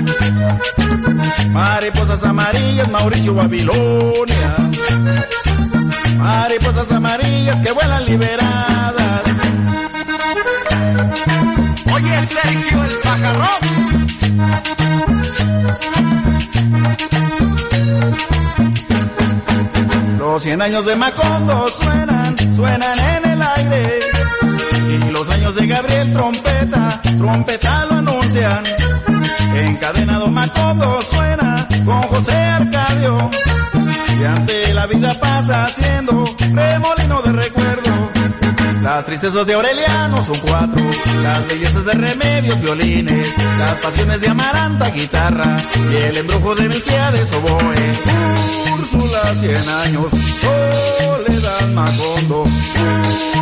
[1.52, 4.56] Mariposas amarillas, Mauricio Babilonia.
[6.18, 9.22] Mariposas amarillas que vuelan liberadas.
[11.94, 13.76] Oye Sergio el pajarón.
[20.18, 24.00] Los cien años de Macondo suenan, suenan en el aire.
[24.88, 28.62] Y los años de Gabriel Trompeta, trompeta lo anuncian.
[29.54, 33.30] Encadenado Macondo suena con José Arcadio.
[34.20, 37.85] Y ante la vida pasa haciendo remolino de recuerdo.
[38.86, 40.86] Las tristezas de Aureliano son cuatro,
[41.20, 43.26] las bellezas de Remedios, violines,
[43.58, 45.56] las pasiones de Amaranta, guitarra,
[45.90, 47.74] y el embrujo de Melquiades, oboe.
[48.78, 50.06] Úrsula, cien años,
[50.40, 52.44] soledad Macondo.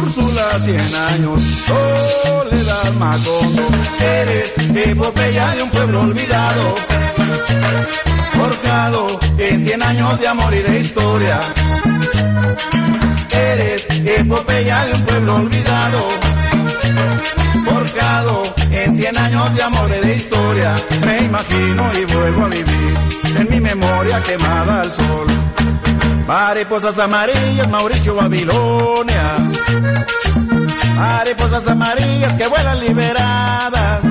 [0.03, 3.68] Úrsula, cien años, soledad Macondo.
[4.01, 6.74] Eres epopeya de un pueblo olvidado,
[8.32, 11.40] forjado en cien años de amor y de historia.
[14.07, 16.09] Epopeya de un pueblo olvidado,
[17.64, 20.74] forjado en cien años de amor y de historia.
[21.07, 22.98] Me imagino y vuelvo a vivir
[23.36, 25.26] en mi memoria quemada al sol.
[26.26, 29.36] Mariposas amarillas, Mauricio Babilonia.
[30.96, 34.02] Mariposas amarillas que vuelan liberadas.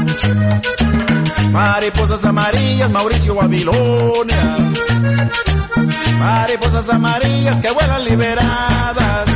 [1.51, 4.57] Mariposas amarillas, Mauricio Babilonia.
[6.19, 9.29] Mariposas amarillas que vuelan liberadas.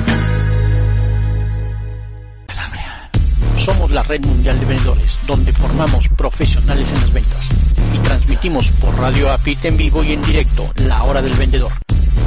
[3.91, 7.47] La red mundial de vendedores, donde formamos profesionales en las ventas
[7.95, 11.71] y transmitimos por Radio APIT en vivo y en directo la hora del vendedor.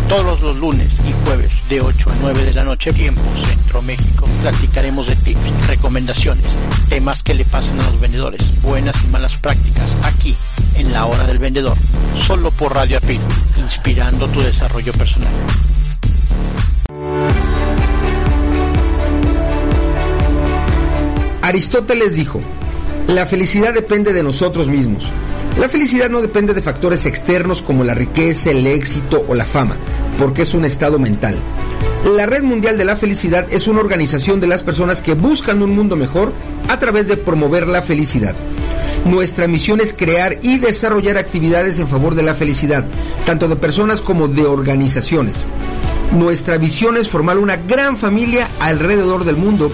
[0.08, 4.26] Todos los lunes y jueves de 8 a 9 de la noche, tiempo Centro México,
[4.40, 6.46] platicaremos de tips, recomendaciones,
[6.88, 10.34] temas que le pasan a los vendedores, buenas y malas prácticas, aquí
[10.74, 11.76] en la hora del vendedor,
[12.26, 13.20] solo por Radio APIT,
[13.58, 15.32] inspirando tu desarrollo personal.
[21.43, 22.41] Aristóteles dijo,
[23.09, 25.11] la felicidad depende de nosotros mismos.
[25.59, 29.76] La felicidad no depende de factores externos como la riqueza, el éxito o la fama,
[30.18, 31.43] porque es un estado mental.
[32.05, 35.70] La Red Mundial de la Felicidad es una organización de las personas que buscan un
[35.70, 36.32] mundo mejor
[36.68, 38.34] a través de promover la felicidad.
[39.05, 42.84] Nuestra misión es crear y desarrollar actividades en favor de la felicidad,
[43.24, 45.47] tanto de personas como de organizaciones.
[46.12, 49.70] Nuestra visión es formar una gran familia alrededor del mundo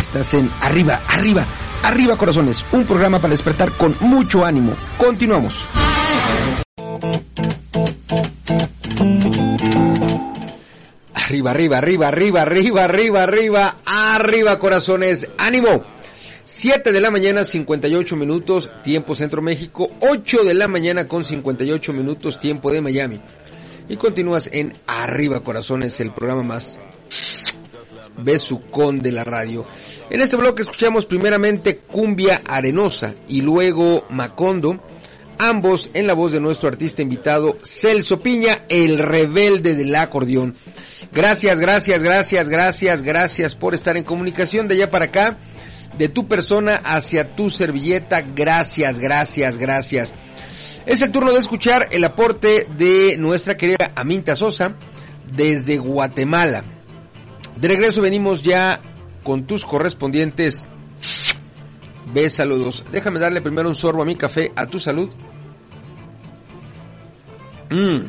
[0.00, 1.46] Estás en Arriba, Arriba,
[1.84, 4.74] Arriba Corazones, un programa para despertar con mucho ánimo.
[4.98, 5.68] Continuamos.
[11.14, 15.84] Arriba, arriba, arriba, arriba, arriba, arriba, arriba, arriba corazones, ánimo.
[16.44, 21.92] 7 de la mañana, 58 minutos, tiempo Centro México, 8 de la mañana con 58
[21.92, 23.20] minutos, tiempo de Miami.
[23.88, 26.78] Y continúas en Arriba Corazones, el programa más
[28.18, 29.64] besucón de la radio.
[30.10, 34.82] En este bloque escuchamos primeramente Cumbia Arenosa y luego Macondo,
[35.40, 40.54] ambos en la voz de nuestro artista invitado Celso Piña, el rebelde del acordeón.
[41.12, 45.38] Gracias, gracias, gracias, gracias, gracias por estar en comunicación de allá para acá,
[45.96, 48.20] de tu persona hacia tu servilleta.
[48.20, 50.12] Gracias, gracias, gracias.
[50.84, 54.74] Es el turno de escuchar el aporte de nuestra querida Aminta Sosa
[55.32, 56.64] desde Guatemala.
[57.56, 58.80] De regreso venimos ya
[59.22, 60.66] con tus correspondientes
[62.12, 62.84] Ves saludos.
[62.90, 65.10] Déjame darle primero un sorbo a mi café, a tu salud.
[67.70, 68.00] Mmm.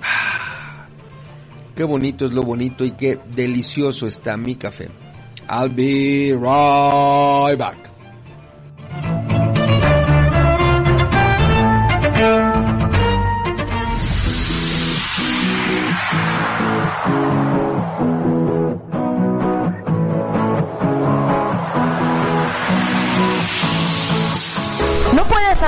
[1.76, 4.88] Qué bonito es lo bonito y qué delicioso está mi café.
[5.48, 7.89] I'll be right back.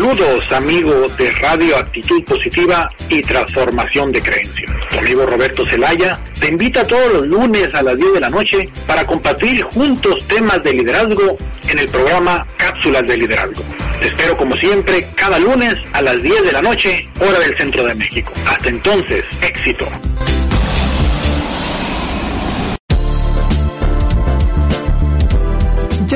[0.00, 4.72] Saludos amigos de Radio Actitud Positiva y Transformación de Creencias.
[4.88, 8.66] Tu amigo Roberto Zelaya te invita todos los lunes a las 10 de la noche
[8.86, 11.36] para compartir juntos temas de liderazgo
[11.68, 13.62] en el programa Cápsulas de Liderazgo.
[14.00, 17.84] Te espero como siempre cada lunes a las 10 de la noche, hora del centro
[17.84, 18.32] de México.
[18.46, 19.86] Hasta entonces, éxito.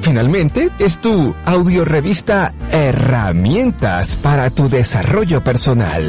[0.00, 6.02] Finalmente, es tu audiorevista Herramientas para tu desarrollo personal.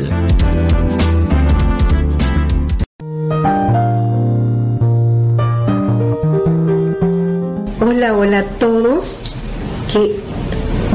[7.81, 9.17] Hola, hola a todos.
[9.91, 10.19] Qué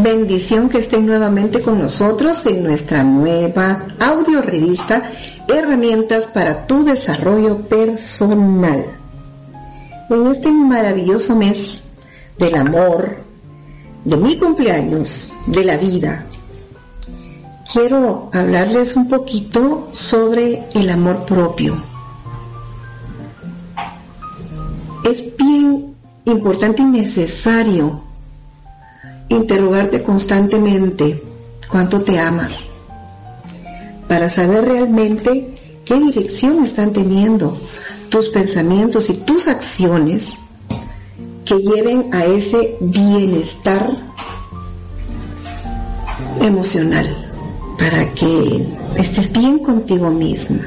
[0.00, 5.10] bendición que estén nuevamente con nosotros en nuestra nueva audio revista
[5.48, 8.86] Herramientas para tu desarrollo personal.
[10.10, 11.82] en este maravilloso mes
[12.38, 13.16] del amor,
[14.04, 16.26] de mi cumpleaños, de la vida,
[17.72, 21.82] quiero hablarles un poquito sobre el amor propio.
[25.04, 28.02] Es bien importante y necesario
[29.28, 31.22] interrogarte constantemente
[31.68, 32.70] cuánto te amas
[34.08, 37.58] para saber realmente qué dirección están teniendo
[38.08, 40.43] tus pensamientos y tus acciones
[41.44, 43.90] que lleven a ese bienestar
[46.40, 47.06] emocional,
[47.78, 48.66] para que
[48.96, 50.60] estés bien contigo misma.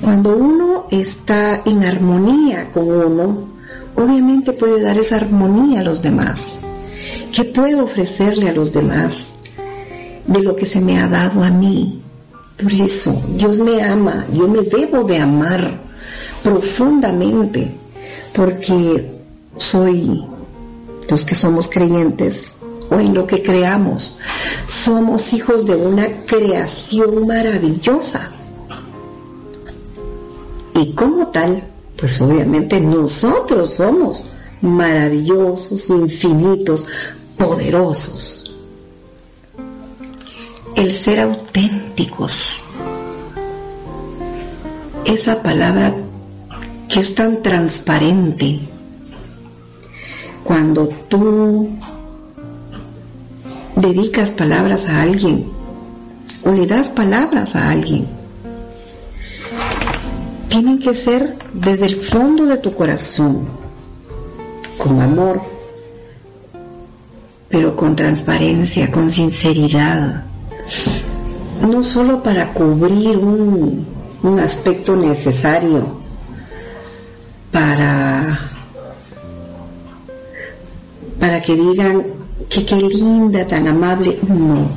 [0.00, 3.48] Cuando uno está en armonía con uno,
[3.96, 6.58] obviamente puede dar esa armonía a los demás.
[7.32, 9.32] ¿Qué puedo ofrecerle a los demás
[10.26, 12.02] de lo que se me ha dado a mí?
[12.62, 15.80] Por eso, Dios me ama, yo me debo de amar
[16.42, 17.70] profundamente,
[18.32, 19.15] porque
[19.56, 20.24] soy
[21.08, 22.52] los que somos creyentes
[22.90, 24.18] o en lo que creamos.
[24.66, 28.30] Somos hijos de una creación maravillosa.
[30.74, 31.62] Y como tal,
[31.96, 34.26] pues obviamente nosotros somos
[34.60, 36.86] maravillosos, infinitos,
[37.36, 38.54] poderosos.
[40.74, 42.60] El ser auténticos.
[45.04, 45.94] Esa palabra
[46.88, 48.75] que es tan transparente.
[50.46, 51.70] Cuando tú
[53.74, 55.44] dedicas palabras a alguien
[56.44, 58.06] o le das palabras a alguien,
[60.48, 63.48] tienen que ser desde el fondo de tu corazón,
[64.78, 65.42] con amor,
[67.48, 70.26] pero con transparencia, con sinceridad,
[71.60, 73.84] no solo para cubrir un,
[74.22, 75.88] un aspecto necesario
[77.50, 78.55] para
[81.18, 82.04] para que digan
[82.48, 84.68] que qué linda, tan amable, no.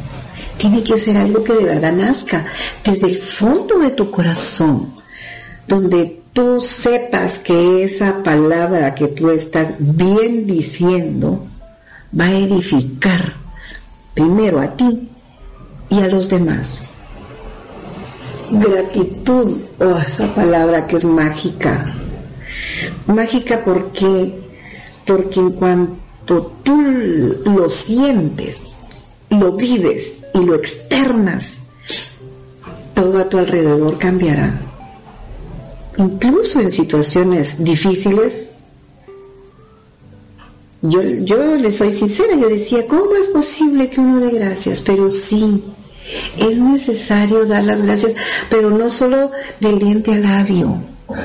[0.57, 2.45] Tiene que ser algo que de verdad nazca
[2.83, 4.91] desde el fondo de tu corazón,
[5.67, 11.45] donde tú sepas que esa palabra que tú estás bien diciendo
[12.19, 13.33] va a edificar
[14.13, 15.07] primero a ti
[15.89, 16.83] y a los demás.
[18.51, 21.85] Gratitud, oh, esa palabra que es mágica.
[23.05, 24.39] Mágica porque,
[25.05, 26.79] porque en cuanto tú
[27.45, 28.57] lo sientes,
[29.29, 31.53] lo vives y lo externas,
[32.93, 34.61] todo a tu alrededor cambiará.
[35.97, 38.51] Incluso en situaciones difíciles,
[40.83, 44.81] yo, yo le soy sincera, yo decía, ¿cómo es posible que uno dé gracias?
[44.81, 45.63] Pero sí,
[46.37, 48.13] es necesario dar las gracias,
[48.51, 50.77] pero no solo del diente al labio,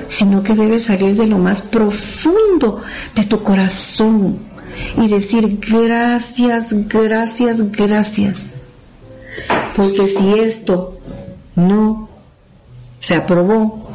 [0.09, 2.81] sino que debe salir de lo más profundo
[3.15, 4.54] de tu corazón
[4.97, 8.47] y decir gracias, gracias, gracias.
[9.77, 10.99] Porque si esto
[11.57, 12.09] no
[13.01, 13.89] se aprobó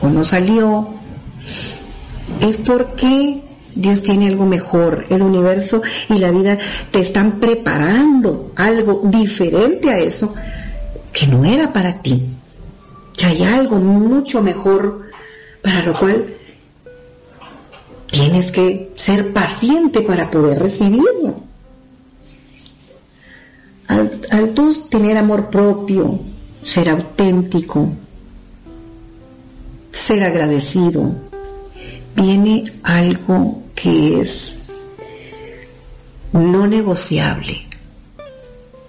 [0.00, 0.88] o no salió,
[2.40, 3.42] es porque
[3.74, 5.06] Dios tiene algo mejor.
[5.10, 6.58] El universo y la vida
[6.90, 10.34] te están preparando algo diferente a eso
[11.12, 12.26] que no era para ti.
[13.16, 15.10] Que hay algo mucho mejor
[15.62, 16.34] para lo cual
[18.10, 21.40] tienes que ser paciente para poder recibirlo.
[23.88, 26.20] Al, al tú tener amor propio,
[26.64, 27.88] ser auténtico,
[29.90, 31.14] ser agradecido,
[32.16, 34.56] viene algo que es
[36.32, 37.66] no negociable,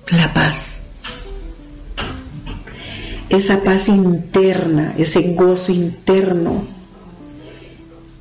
[0.09, 0.79] la paz.
[3.29, 6.65] Esa paz interna, ese gozo interno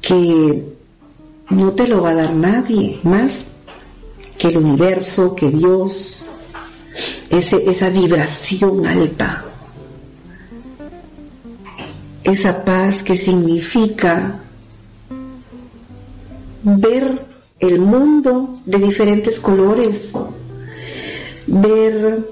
[0.01, 0.76] que
[1.51, 3.47] no te lo va a dar nadie más
[4.39, 6.20] que el universo, que Dios,
[7.31, 9.44] ese, esa vibración alta,
[12.24, 14.40] esa paz que significa
[16.62, 17.27] ver
[17.60, 20.10] el mundo de diferentes colores,
[21.47, 22.28] ver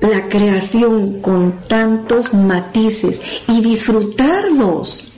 [0.00, 5.12] la creación con tantos matices y disfrutarlos,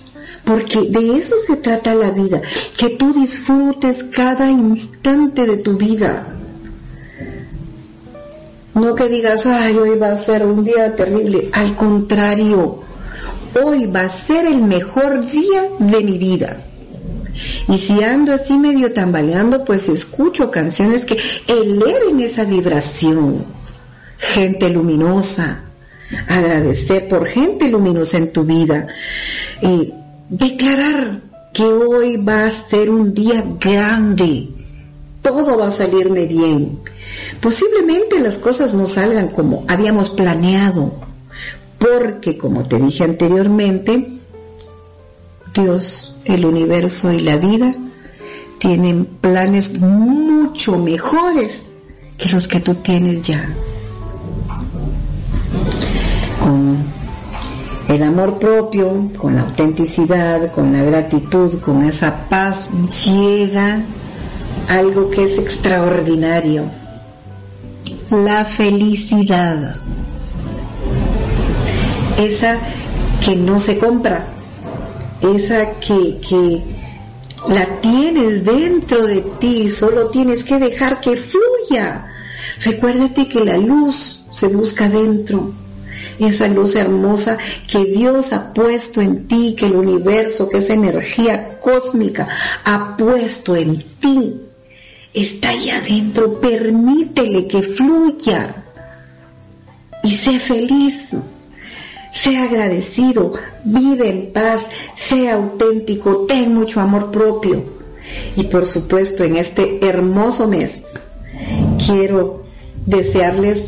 [0.48, 2.40] porque de eso se trata la vida,
[2.78, 6.26] que tú disfrutes cada instante de tu vida.
[8.72, 12.80] No que digas, ay, hoy va a ser un día terrible, al contrario,
[13.62, 16.64] hoy va a ser el mejor día de mi vida.
[17.68, 23.44] Y si ando así medio tambaleando, pues escucho canciones que eleven esa vibración.
[24.16, 25.64] Gente luminosa.
[26.26, 28.86] Agradecer por gente luminosa en tu vida.
[29.60, 29.92] Y
[30.28, 31.22] declarar
[31.52, 34.48] que hoy va a ser un día grande.
[35.22, 36.80] Todo va a salirme bien.
[37.40, 40.92] Posiblemente las cosas no salgan como habíamos planeado,
[41.78, 44.18] porque como te dije anteriormente,
[45.54, 47.74] Dios, el universo y la vida
[48.58, 51.64] tienen planes mucho mejores
[52.16, 53.48] que los que tú tienes ya.
[57.88, 62.68] El amor propio, con la autenticidad, con la gratitud, con esa paz,
[63.06, 63.80] llega
[64.68, 66.64] algo que es extraordinario.
[68.10, 69.76] La felicidad.
[72.18, 72.58] Esa
[73.24, 74.26] que no se compra,
[75.22, 76.62] esa que, que
[77.48, 82.06] la tienes dentro de ti, solo tienes que dejar que fluya.
[82.62, 85.52] Recuérdate que la luz se busca dentro,
[86.18, 87.38] esa luz hermosa
[87.70, 92.28] que Dios ha puesto en ti, que el universo, que esa energía cósmica
[92.64, 94.40] ha puesto en ti,
[95.14, 98.64] está ahí adentro, permítele que fluya
[100.02, 101.08] y sé feliz.
[102.12, 103.34] Sea agradecido,
[103.64, 104.62] vive en paz,
[104.94, 107.62] sea auténtico, ten mucho amor propio.
[108.34, 110.72] Y por supuesto, en este hermoso mes,
[111.86, 112.44] quiero
[112.86, 113.64] desearles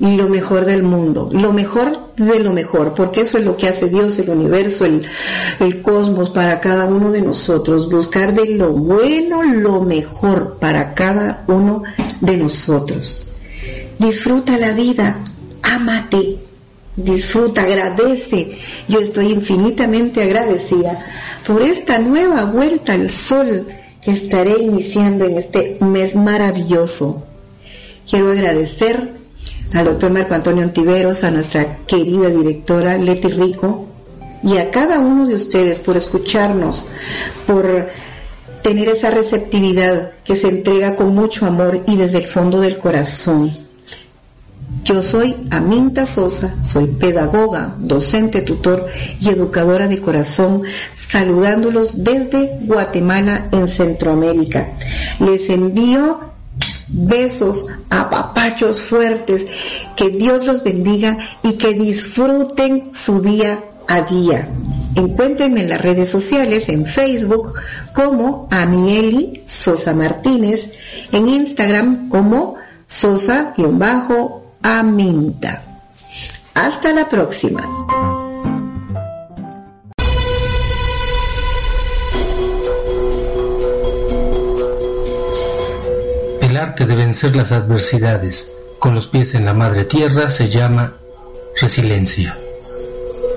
[0.00, 3.88] lo mejor del mundo, lo mejor de lo mejor, porque eso es lo que hace
[3.88, 5.06] Dios, el universo, el,
[5.58, 11.44] el cosmos para cada uno de nosotros, buscar de lo bueno lo mejor para cada
[11.48, 11.82] uno
[12.20, 13.26] de nosotros.
[13.98, 15.18] Disfruta la vida,
[15.62, 16.38] ámate,
[16.94, 18.58] disfruta, agradece.
[18.86, 21.04] Yo estoy infinitamente agradecida
[21.46, 23.66] por esta nueva vuelta al sol
[24.02, 27.24] que estaré iniciando en este mes maravilloso.
[28.08, 29.17] Quiero agradecer
[29.74, 33.86] al doctor Marco Antonio Antiveros, a nuestra querida directora Leti Rico
[34.42, 36.86] y a cada uno de ustedes por escucharnos,
[37.46, 37.88] por
[38.62, 43.50] tener esa receptividad que se entrega con mucho amor y desde el fondo del corazón.
[44.84, 48.86] Yo soy Aminta Sosa, soy pedagoga, docente, tutor
[49.20, 50.62] y educadora de corazón,
[51.08, 54.76] saludándolos desde Guatemala en Centroamérica.
[55.20, 56.27] Les envío
[56.88, 59.46] besos, apapachos fuertes,
[59.96, 64.48] que Dios los bendiga y que disfruten su día a día.
[64.94, 67.54] Encuéntrenme en las redes sociales, en Facebook
[67.94, 70.72] como Amieli Sosa Martínez,
[71.12, 72.56] en Instagram como
[72.86, 73.54] Sosa-Aminta.
[76.54, 78.17] Hasta la próxima.
[86.78, 88.48] Arte de vencer las adversidades
[88.78, 90.92] con los pies en la madre tierra se llama
[91.60, 92.38] resiliencia.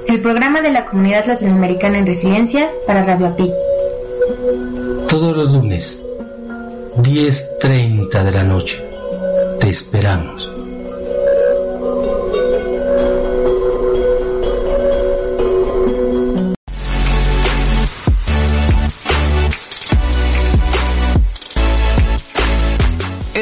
[0.08, 3.52] El programa de la Comunidad Latinoamericana en Resiliencia para Radio API.
[5.10, 6.04] Todos los lunes,
[6.98, 8.80] 10.30 de la noche.
[9.60, 10.61] Te esperamos.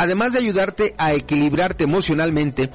[0.00, 2.70] además de ayudarte a equilibrarte emocionalmente,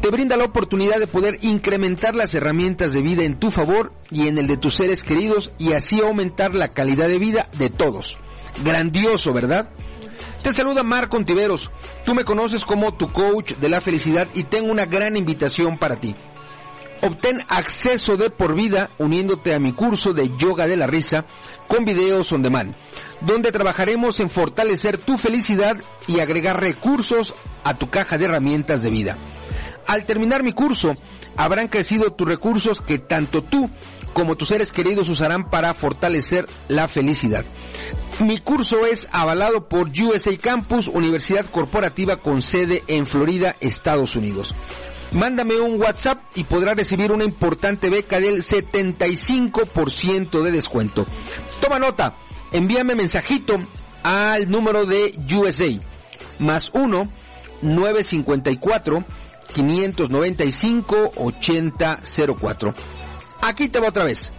[0.00, 4.28] te brinda la oportunidad de poder incrementar las herramientas de vida en tu favor y
[4.28, 8.16] en el de tus seres queridos y así aumentar la calidad de vida de todos.
[8.64, 9.68] Grandioso, ¿verdad?
[10.42, 11.70] Te saluda Marco Ontiveros.
[12.06, 16.00] Tú me conoces como tu coach de la felicidad y tengo una gran invitación para
[16.00, 16.16] ti.
[17.02, 21.24] Obtén acceso de por vida uniéndote a mi curso de yoga de la risa
[21.66, 22.74] con videos on demand,
[23.22, 28.90] donde trabajaremos en fortalecer tu felicidad y agregar recursos a tu caja de herramientas de
[28.90, 29.16] vida.
[29.86, 30.96] Al terminar mi curso,
[31.36, 33.70] habrán crecido tus recursos que tanto tú
[34.12, 37.44] como tus seres queridos usarán para fortalecer la felicidad.
[38.18, 44.54] Mi curso es avalado por USA Campus, Universidad Corporativa con sede en Florida, Estados Unidos.
[45.12, 51.04] Mándame un WhatsApp y podrás recibir una importante beca del 75% de descuento.
[51.60, 52.14] Toma nota,
[52.52, 53.56] envíame mensajito
[54.04, 55.66] al número de USA,
[56.38, 57.08] más 1
[57.62, 59.04] 954
[59.52, 62.74] 595 8004.
[63.42, 64.30] Aquí te va otra vez,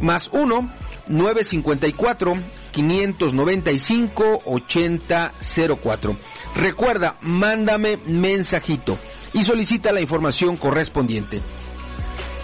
[0.00, 0.70] más 1
[1.06, 2.34] 954
[2.70, 6.16] 595 8004.
[6.54, 8.98] Recuerda, mándame mensajito
[9.34, 11.42] y solicita la información correspondiente.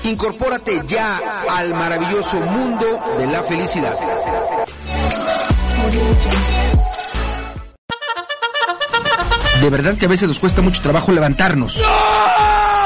[0.05, 2.87] Incorpórate ya al maravilloso mundo
[3.19, 3.97] de la felicidad.
[9.61, 11.79] De verdad que a veces nos cuesta mucho trabajo levantarnos.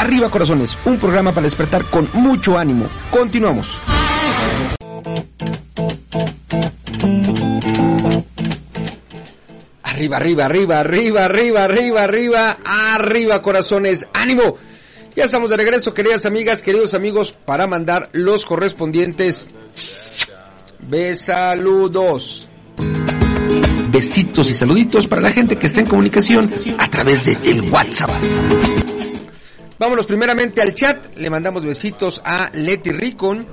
[0.00, 2.88] Arriba Corazones, un programa para despertar con mucho ánimo.
[3.10, 3.82] Continuamos.
[9.82, 14.56] Arriba, arriba, arriba, arriba, arriba, arriba, arriba, arriba, corazones, ánimo.
[15.14, 19.48] Ya estamos de regreso, queridas amigas, queridos amigos, para mandar los correspondientes
[20.88, 22.48] besaludos.
[23.90, 28.10] Besitos y saluditos para la gente que está en comunicación a través de el WhatsApp.
[29.80, 31.16] Vámonos primeramente al chat.
[31.16, 33.46] Le mandamos besitos a Leti Ricon.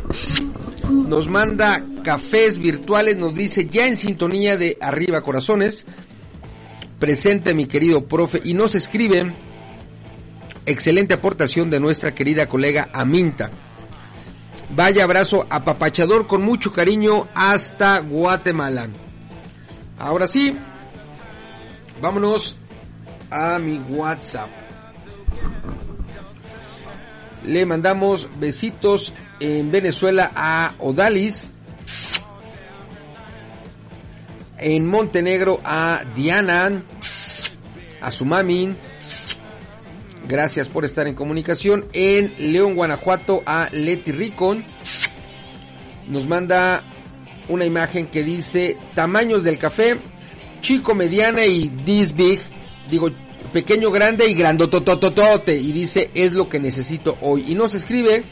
[1.07, 3.15] Nos manda cafés virtuales.
[3.15, 5.85] Nos dice ya en sintonía de Arriba Corazones.
[6.99, 8.41] Presente mi querido profe.
[8.43, 9.33] Y nos escribe.
[10.65, 13.49] Excelente aportación de nuestra querida colega Aminta.
[14.75, 18.89] Vaya abrazo apapachador con mucho cariño hasta Guatemala.
[19.97, 20.53] Ahora sí,
[22.01, 22.57] vámonos
[23.31, 24.49] a mi WhatsApp.
[27.47, 31.49] Le mandamos besitos en Venezuela a Odalis.
[34.57, 36.83] En Montenegro a Diana,
[38.01, 38.75] a su mami.
[40.27, 41.85] Gracias por estar en comunicación.
[41.93, 44.65] En León, Guanajuato a Leti Ricon.
[46.09, 46.83] Nos manda
[47.47, 50.01] una imagen que dice tamaños del café,
[50.59, 52.41] chico, mediana y this big,
[52.89, 53.09] digo
[53.53, 55.57] pequeño, grande y grandotototote.
[55.57, 58.23] Y dice es lo que necesito hoy y nos escribe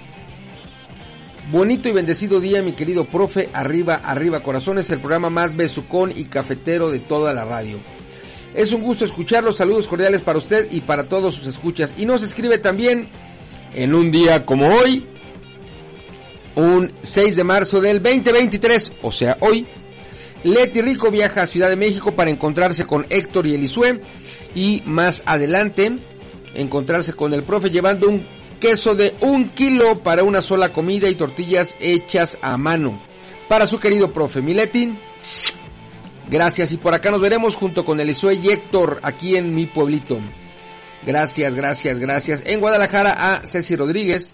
[1.51, 6.25] bonito y bendecido día mi querido profe, arriba, arriba corazones, el programa más besucón y
[6.25, 7.79] cafetero de toda la radio.
[8.53, 11.93] Es un gusto escucharlos, saludos cordiales para usted y para todos sus escuchas.
[11.97, 13.09] Y nos escribe también
[13.73, 15.05] en un día como hoy,
[16.55, 19.67] un 6 de marzo del 2023, o sea, hoy,
[20.43, 23.99] Leti Rico viaja a Ciudad de México para encontrarse con Héctor y Elisue
[24.55, 25.99] y más adelante
[26.55, 28.25] encontrarse con el profe llevando un
[28.59, 32.99] queso de un kilo para una sola comida y tortillas hechas a mano.
[33.47, 34.97] Para su querido profe Miletin,
[36.29, 40.17] gracias y por acá nos veremos junto con Elisue y Héctor aquí en mi pueblito.
[41.05, 42.41] Gracias, gracias, gracias.
[42.45, 44.31] En Guadalajara a Ceci Rodríguez,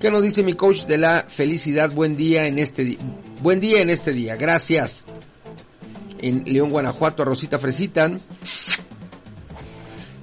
[0.00, 1.90] ¿Qué nos dice mi coach de la felicidad?
[1.90, 2.96] Buen día en este día.
[3.42, 4.34] Buen día en este día.
[4.34, 5.04] Gracias.
[6.22, 8.10] En León, Guanajuato, a Rosita Fresita.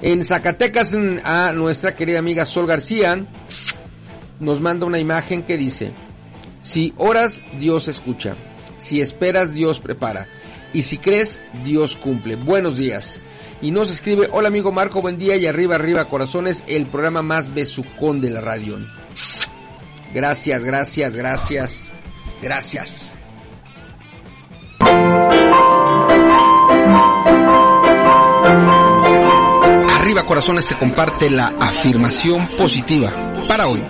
[0.02, 0.94] En Zacatecas,
[1.24, 3.26] a nuestra querida amiga Sol García,
[4.40, 5.94] nos manda una imagen que dice,
[6.62, 8.36] si oras, Dios escucha.
[8.78, 10.28] Si esperas, Dios prepara.
[10.74, 12.36] Y si crees, Dios cumple.
[12.36, 13.20] Buenos días.
[13.62, 17.54] Y nos escribe, hola amigo Marco, buen día y arriba, arriba, corazones, el programa más
[17.54, 18.78] besucón de la radio.
[20.14, 21.82] Gracias, gracias, gracias,
[22.42, 23.07] gracias.
[30.26, 33.14] Corazones te comparte la afirmación positiva
[33.48, 33.84] para hoy.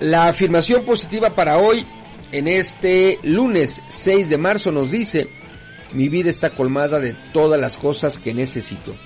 [0.00, 1.86] La afirmación positiva para hoy
[2.32, 5.28] en este lunes 6 de marzo nos dice,
[5.92, 8.96] mi vida está colmada de todas las cosas que necesito.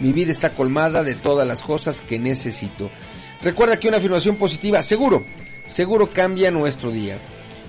[0.00, 2.90] Mi vida está colmada de todas las cosas que necesito.
[3.42, 5.24] Recuerda que una afirmación positiva, seguro,
[5.66, 7.20] seguro cambia nuestro día.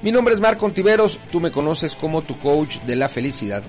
[0.04, 3.64] Mi nombre es Marco Ontiveros, tú me conoces como tu coach de la felicidad.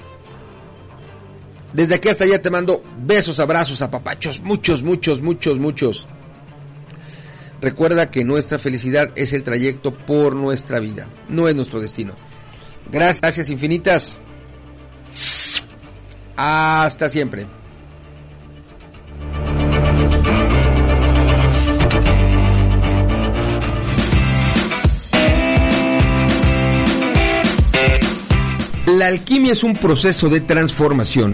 [1.73, 6.07] Desde aquí hasta allá te mando besos, abrazos, apapachos, muchos, muchos, muchos, muchos.
[7.63, 12.13] Recuerda que nuestra felicidad es el trayecto por nuestra vida, no es nuestro destino.
[12.91, 14.19] Gracias, infinitas.
[16.35, 17.47] Hasta siempre.
[28.87, 31.33] La alquimia es un proceso de transformación.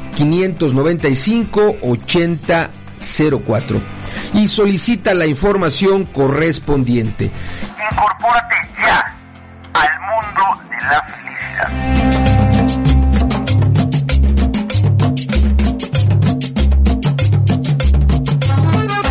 [0.21, 3.81] 595 8004
[4.35, 7.31] y solicita la información correspondiente.
[7.91, 9.15] Incorpórate ya
[9.73, 11.71] al mundo de la felicidad.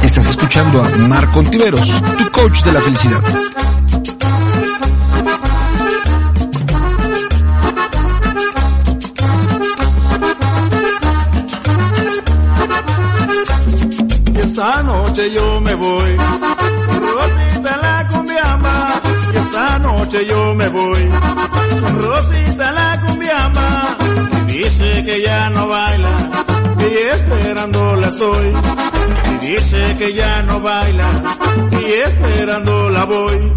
[0.05, 3.21] Estás escuchando a Marco Ontiveros, tu coach de la felicidad.
[15.29, 16.17] Yo me voy.
[16.17, 19.01] Rosita la cumbiamba,
[19.33, 21.11] y esta noche yo me voy.
[22.01, 23.97] Rosita la cumbiamba,
[24.47, 26.17] dice que ya no baila,
[26.79, 28.55] y esperándola estoy.
[29.33, 31.11] Y dice que ya no baila,
[31.81, 33.53] y esperándola voy.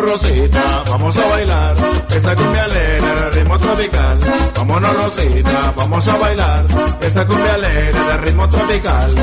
[0.00, 1.74] Rosita, vamos a bailar,
[2.10, 4.18] esta cumbia alegre de ritmo tropical.
[4.56, 6.66] Vámonos Rosita, vamos a bailar,
[7.00, 9.14] esta cumbia alegre de ritmo tropical.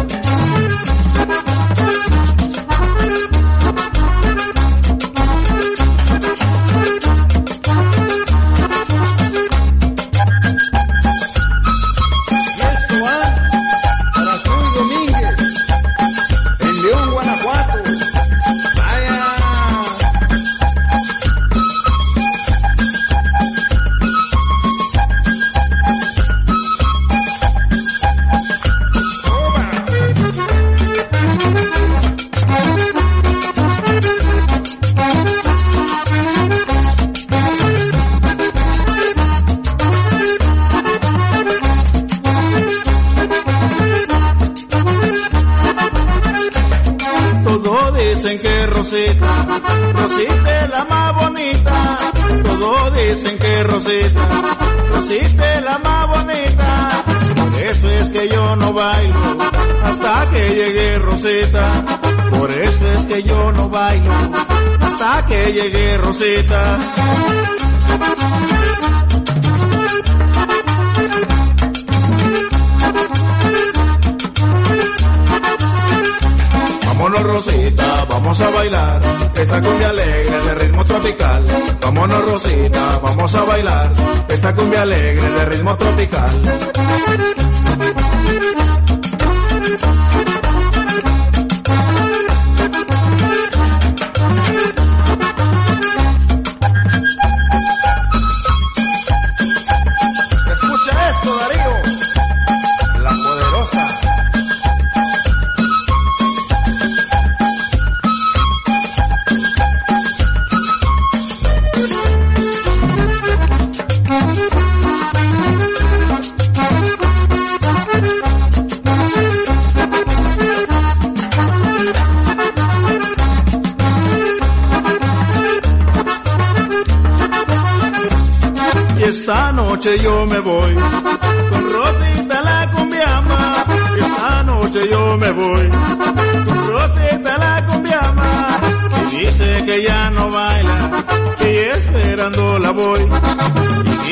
[66.17, 66.79] Rosita.
[76.85, 79.01] Vámonos Rosita, vamos a bailar,
[79.35, 81.45] esta cumbia alegre de ritmo tropical.
[81.81, 83.91] Vámonos Rosita, vamos a bailar,
[84.27, 86.41] esta cumbia alegre de ritmo tropical.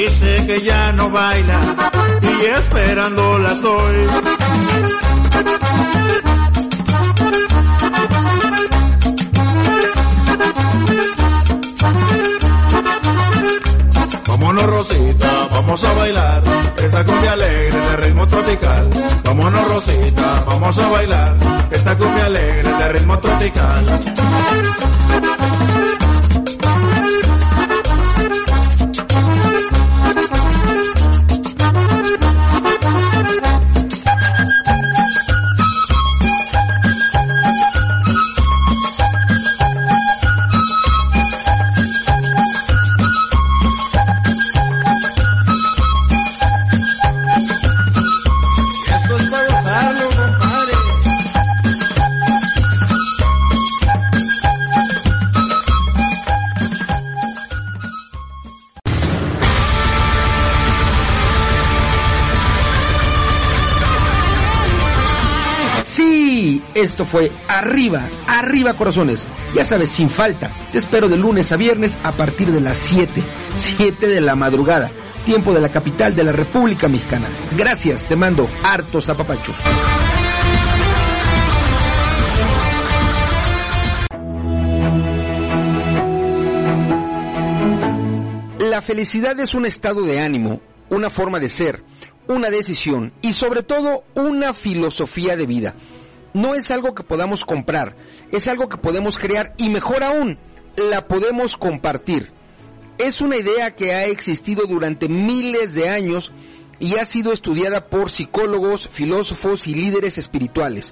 [0.05, 1.59] Dice que ya no baila
[2.21, 3.95] y esperando la estoy.
[14.27, 16.43] Vámonos Rosita, vamos a bailar
[16.77, 18.89] esta cumbia alegre de ritmo tropical.
[19.23, 21.35] Vámonos Rosita, vamos a bailar
[21.71, 23.85] esta cumbia alegre de ritmo tropical.
[66.95, 69.27] Esto fue Arriba, Arriba Corazones.
[69.53, 70.55] Ya sabes, sin falta.
[70.71, 73.21] Te espero de lunes a viernes a partir de las 7,
[73.57, 74.89] 7 de la madrugada,
[75.25, 77.27] tiempo de la capital de la República Mexicana.
[77.57, 79.57] Gracias, te mando hartos apapachos.
[88.57, 91.83] La felicidad es un estado de ánimo, una forma de ser,
[92.29, 95.75] una decisión y sobre todo una filosofía de vida.
[96.35, 97.95] No es algo que podamos comprar,
[98.29, 100.37] es algo que podemos crear y mejor aún,
[100.75, 102.33] la podemos compartir.
[102.97, 106.33] Es una idea que ha existido durante miles de años
[106.77, 110.91] y ha sido estudiada por psicólogos, filósofos y líderes espirituales.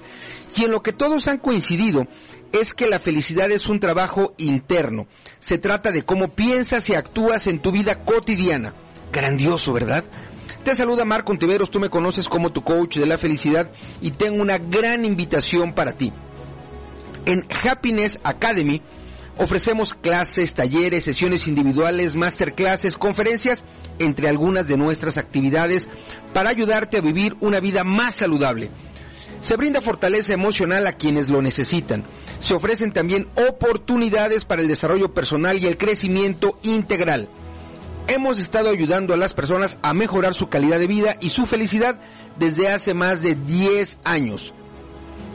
[0.56, 2.06] Y en lo que todos han coincidido
[2.52, 5.08] es que la felicidad es un trabajo interno.
[5.40, 8.72] Se trata de cómo piensas y actúas en tu vida cotidiana.
[9.12, 10.04] Grandioso, ¿verdad?
[10.64, 13.70] Te saluda Marco Ontiveros, tú me conoces como tu coach de la felicidad
[14.00, 16.10] y tengo una gran invitación para ti.
[17.26, 18.80] En Happiness Academy
[19.36, 23.62] ofrecemos clases, talleres, sesiones individuales, masterclasses, conferencias,
[23.98, 25.86] entre algunas de nuestras actividades
[26.32, 28.70] para ayudarte a vivir una vida más saludable.
[29.42, 32.04] Se brinda fortaleza emocional a quienes lo necesitan.
[32.38, 37.28] Se ofrecen también oportunidades para el desarrollo personal y el crecimiento integral.
[38.06, 41.98] Hemos estado ayudando a las personas a mejorar su calidad de vida y su felicidad
[42.38, 44.52] desde hace más de 10 años.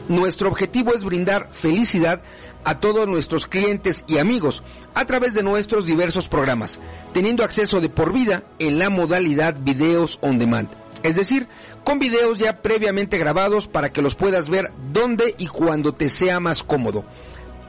[0.08, 2.22] Nuestro objetivo es brindar felicidad
[2.64, 4.62] a todos nuestros clientes y amigos
[4.94, 6.80] a través de nuestros diversos programas,
[7.12, 10.70] teniendo acceso de por vida en la modalidad videos on demand.
[11.02, 11.48] Es decir,
[11.84, 16.40] con videos ya previamente grabados para que los puedas ver donde y cuando te sea
[16.40, 17.04] más cómodo.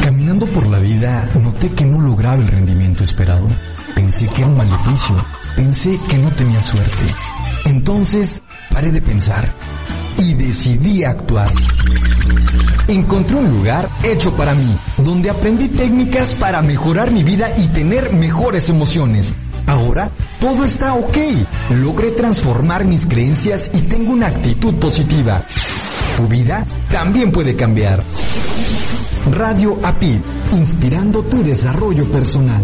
[0.04, 3.48] Caminando por la vida, noté que no lograba el rendimiento esperado.
[3.96, 5.26] Pensé que era un maleficio.
[5.56, 7.16] Pensé que no tenía suerte.
[7.66, 9.52] Entonces, paré de pensar.
[10.18, 11.52] Y decidí actuar.
[12.88, 18.12] Encontré un lugar hecho para mí, donde aprendí técnicas para mejorar mi vida y tener
[18.14, 19.34] mejores emociones.
[19.68, 21.18] Ahora todo está ok.
[21.70, 25.46] Logré transformar mis creencias y tengo una actitud positiva.
[26.18, 28.04] Tu vida también puede cambiar.
[29.32, 30.20] Radio APID,
[30.54, 32.64] inspirando tu desarrollo personal.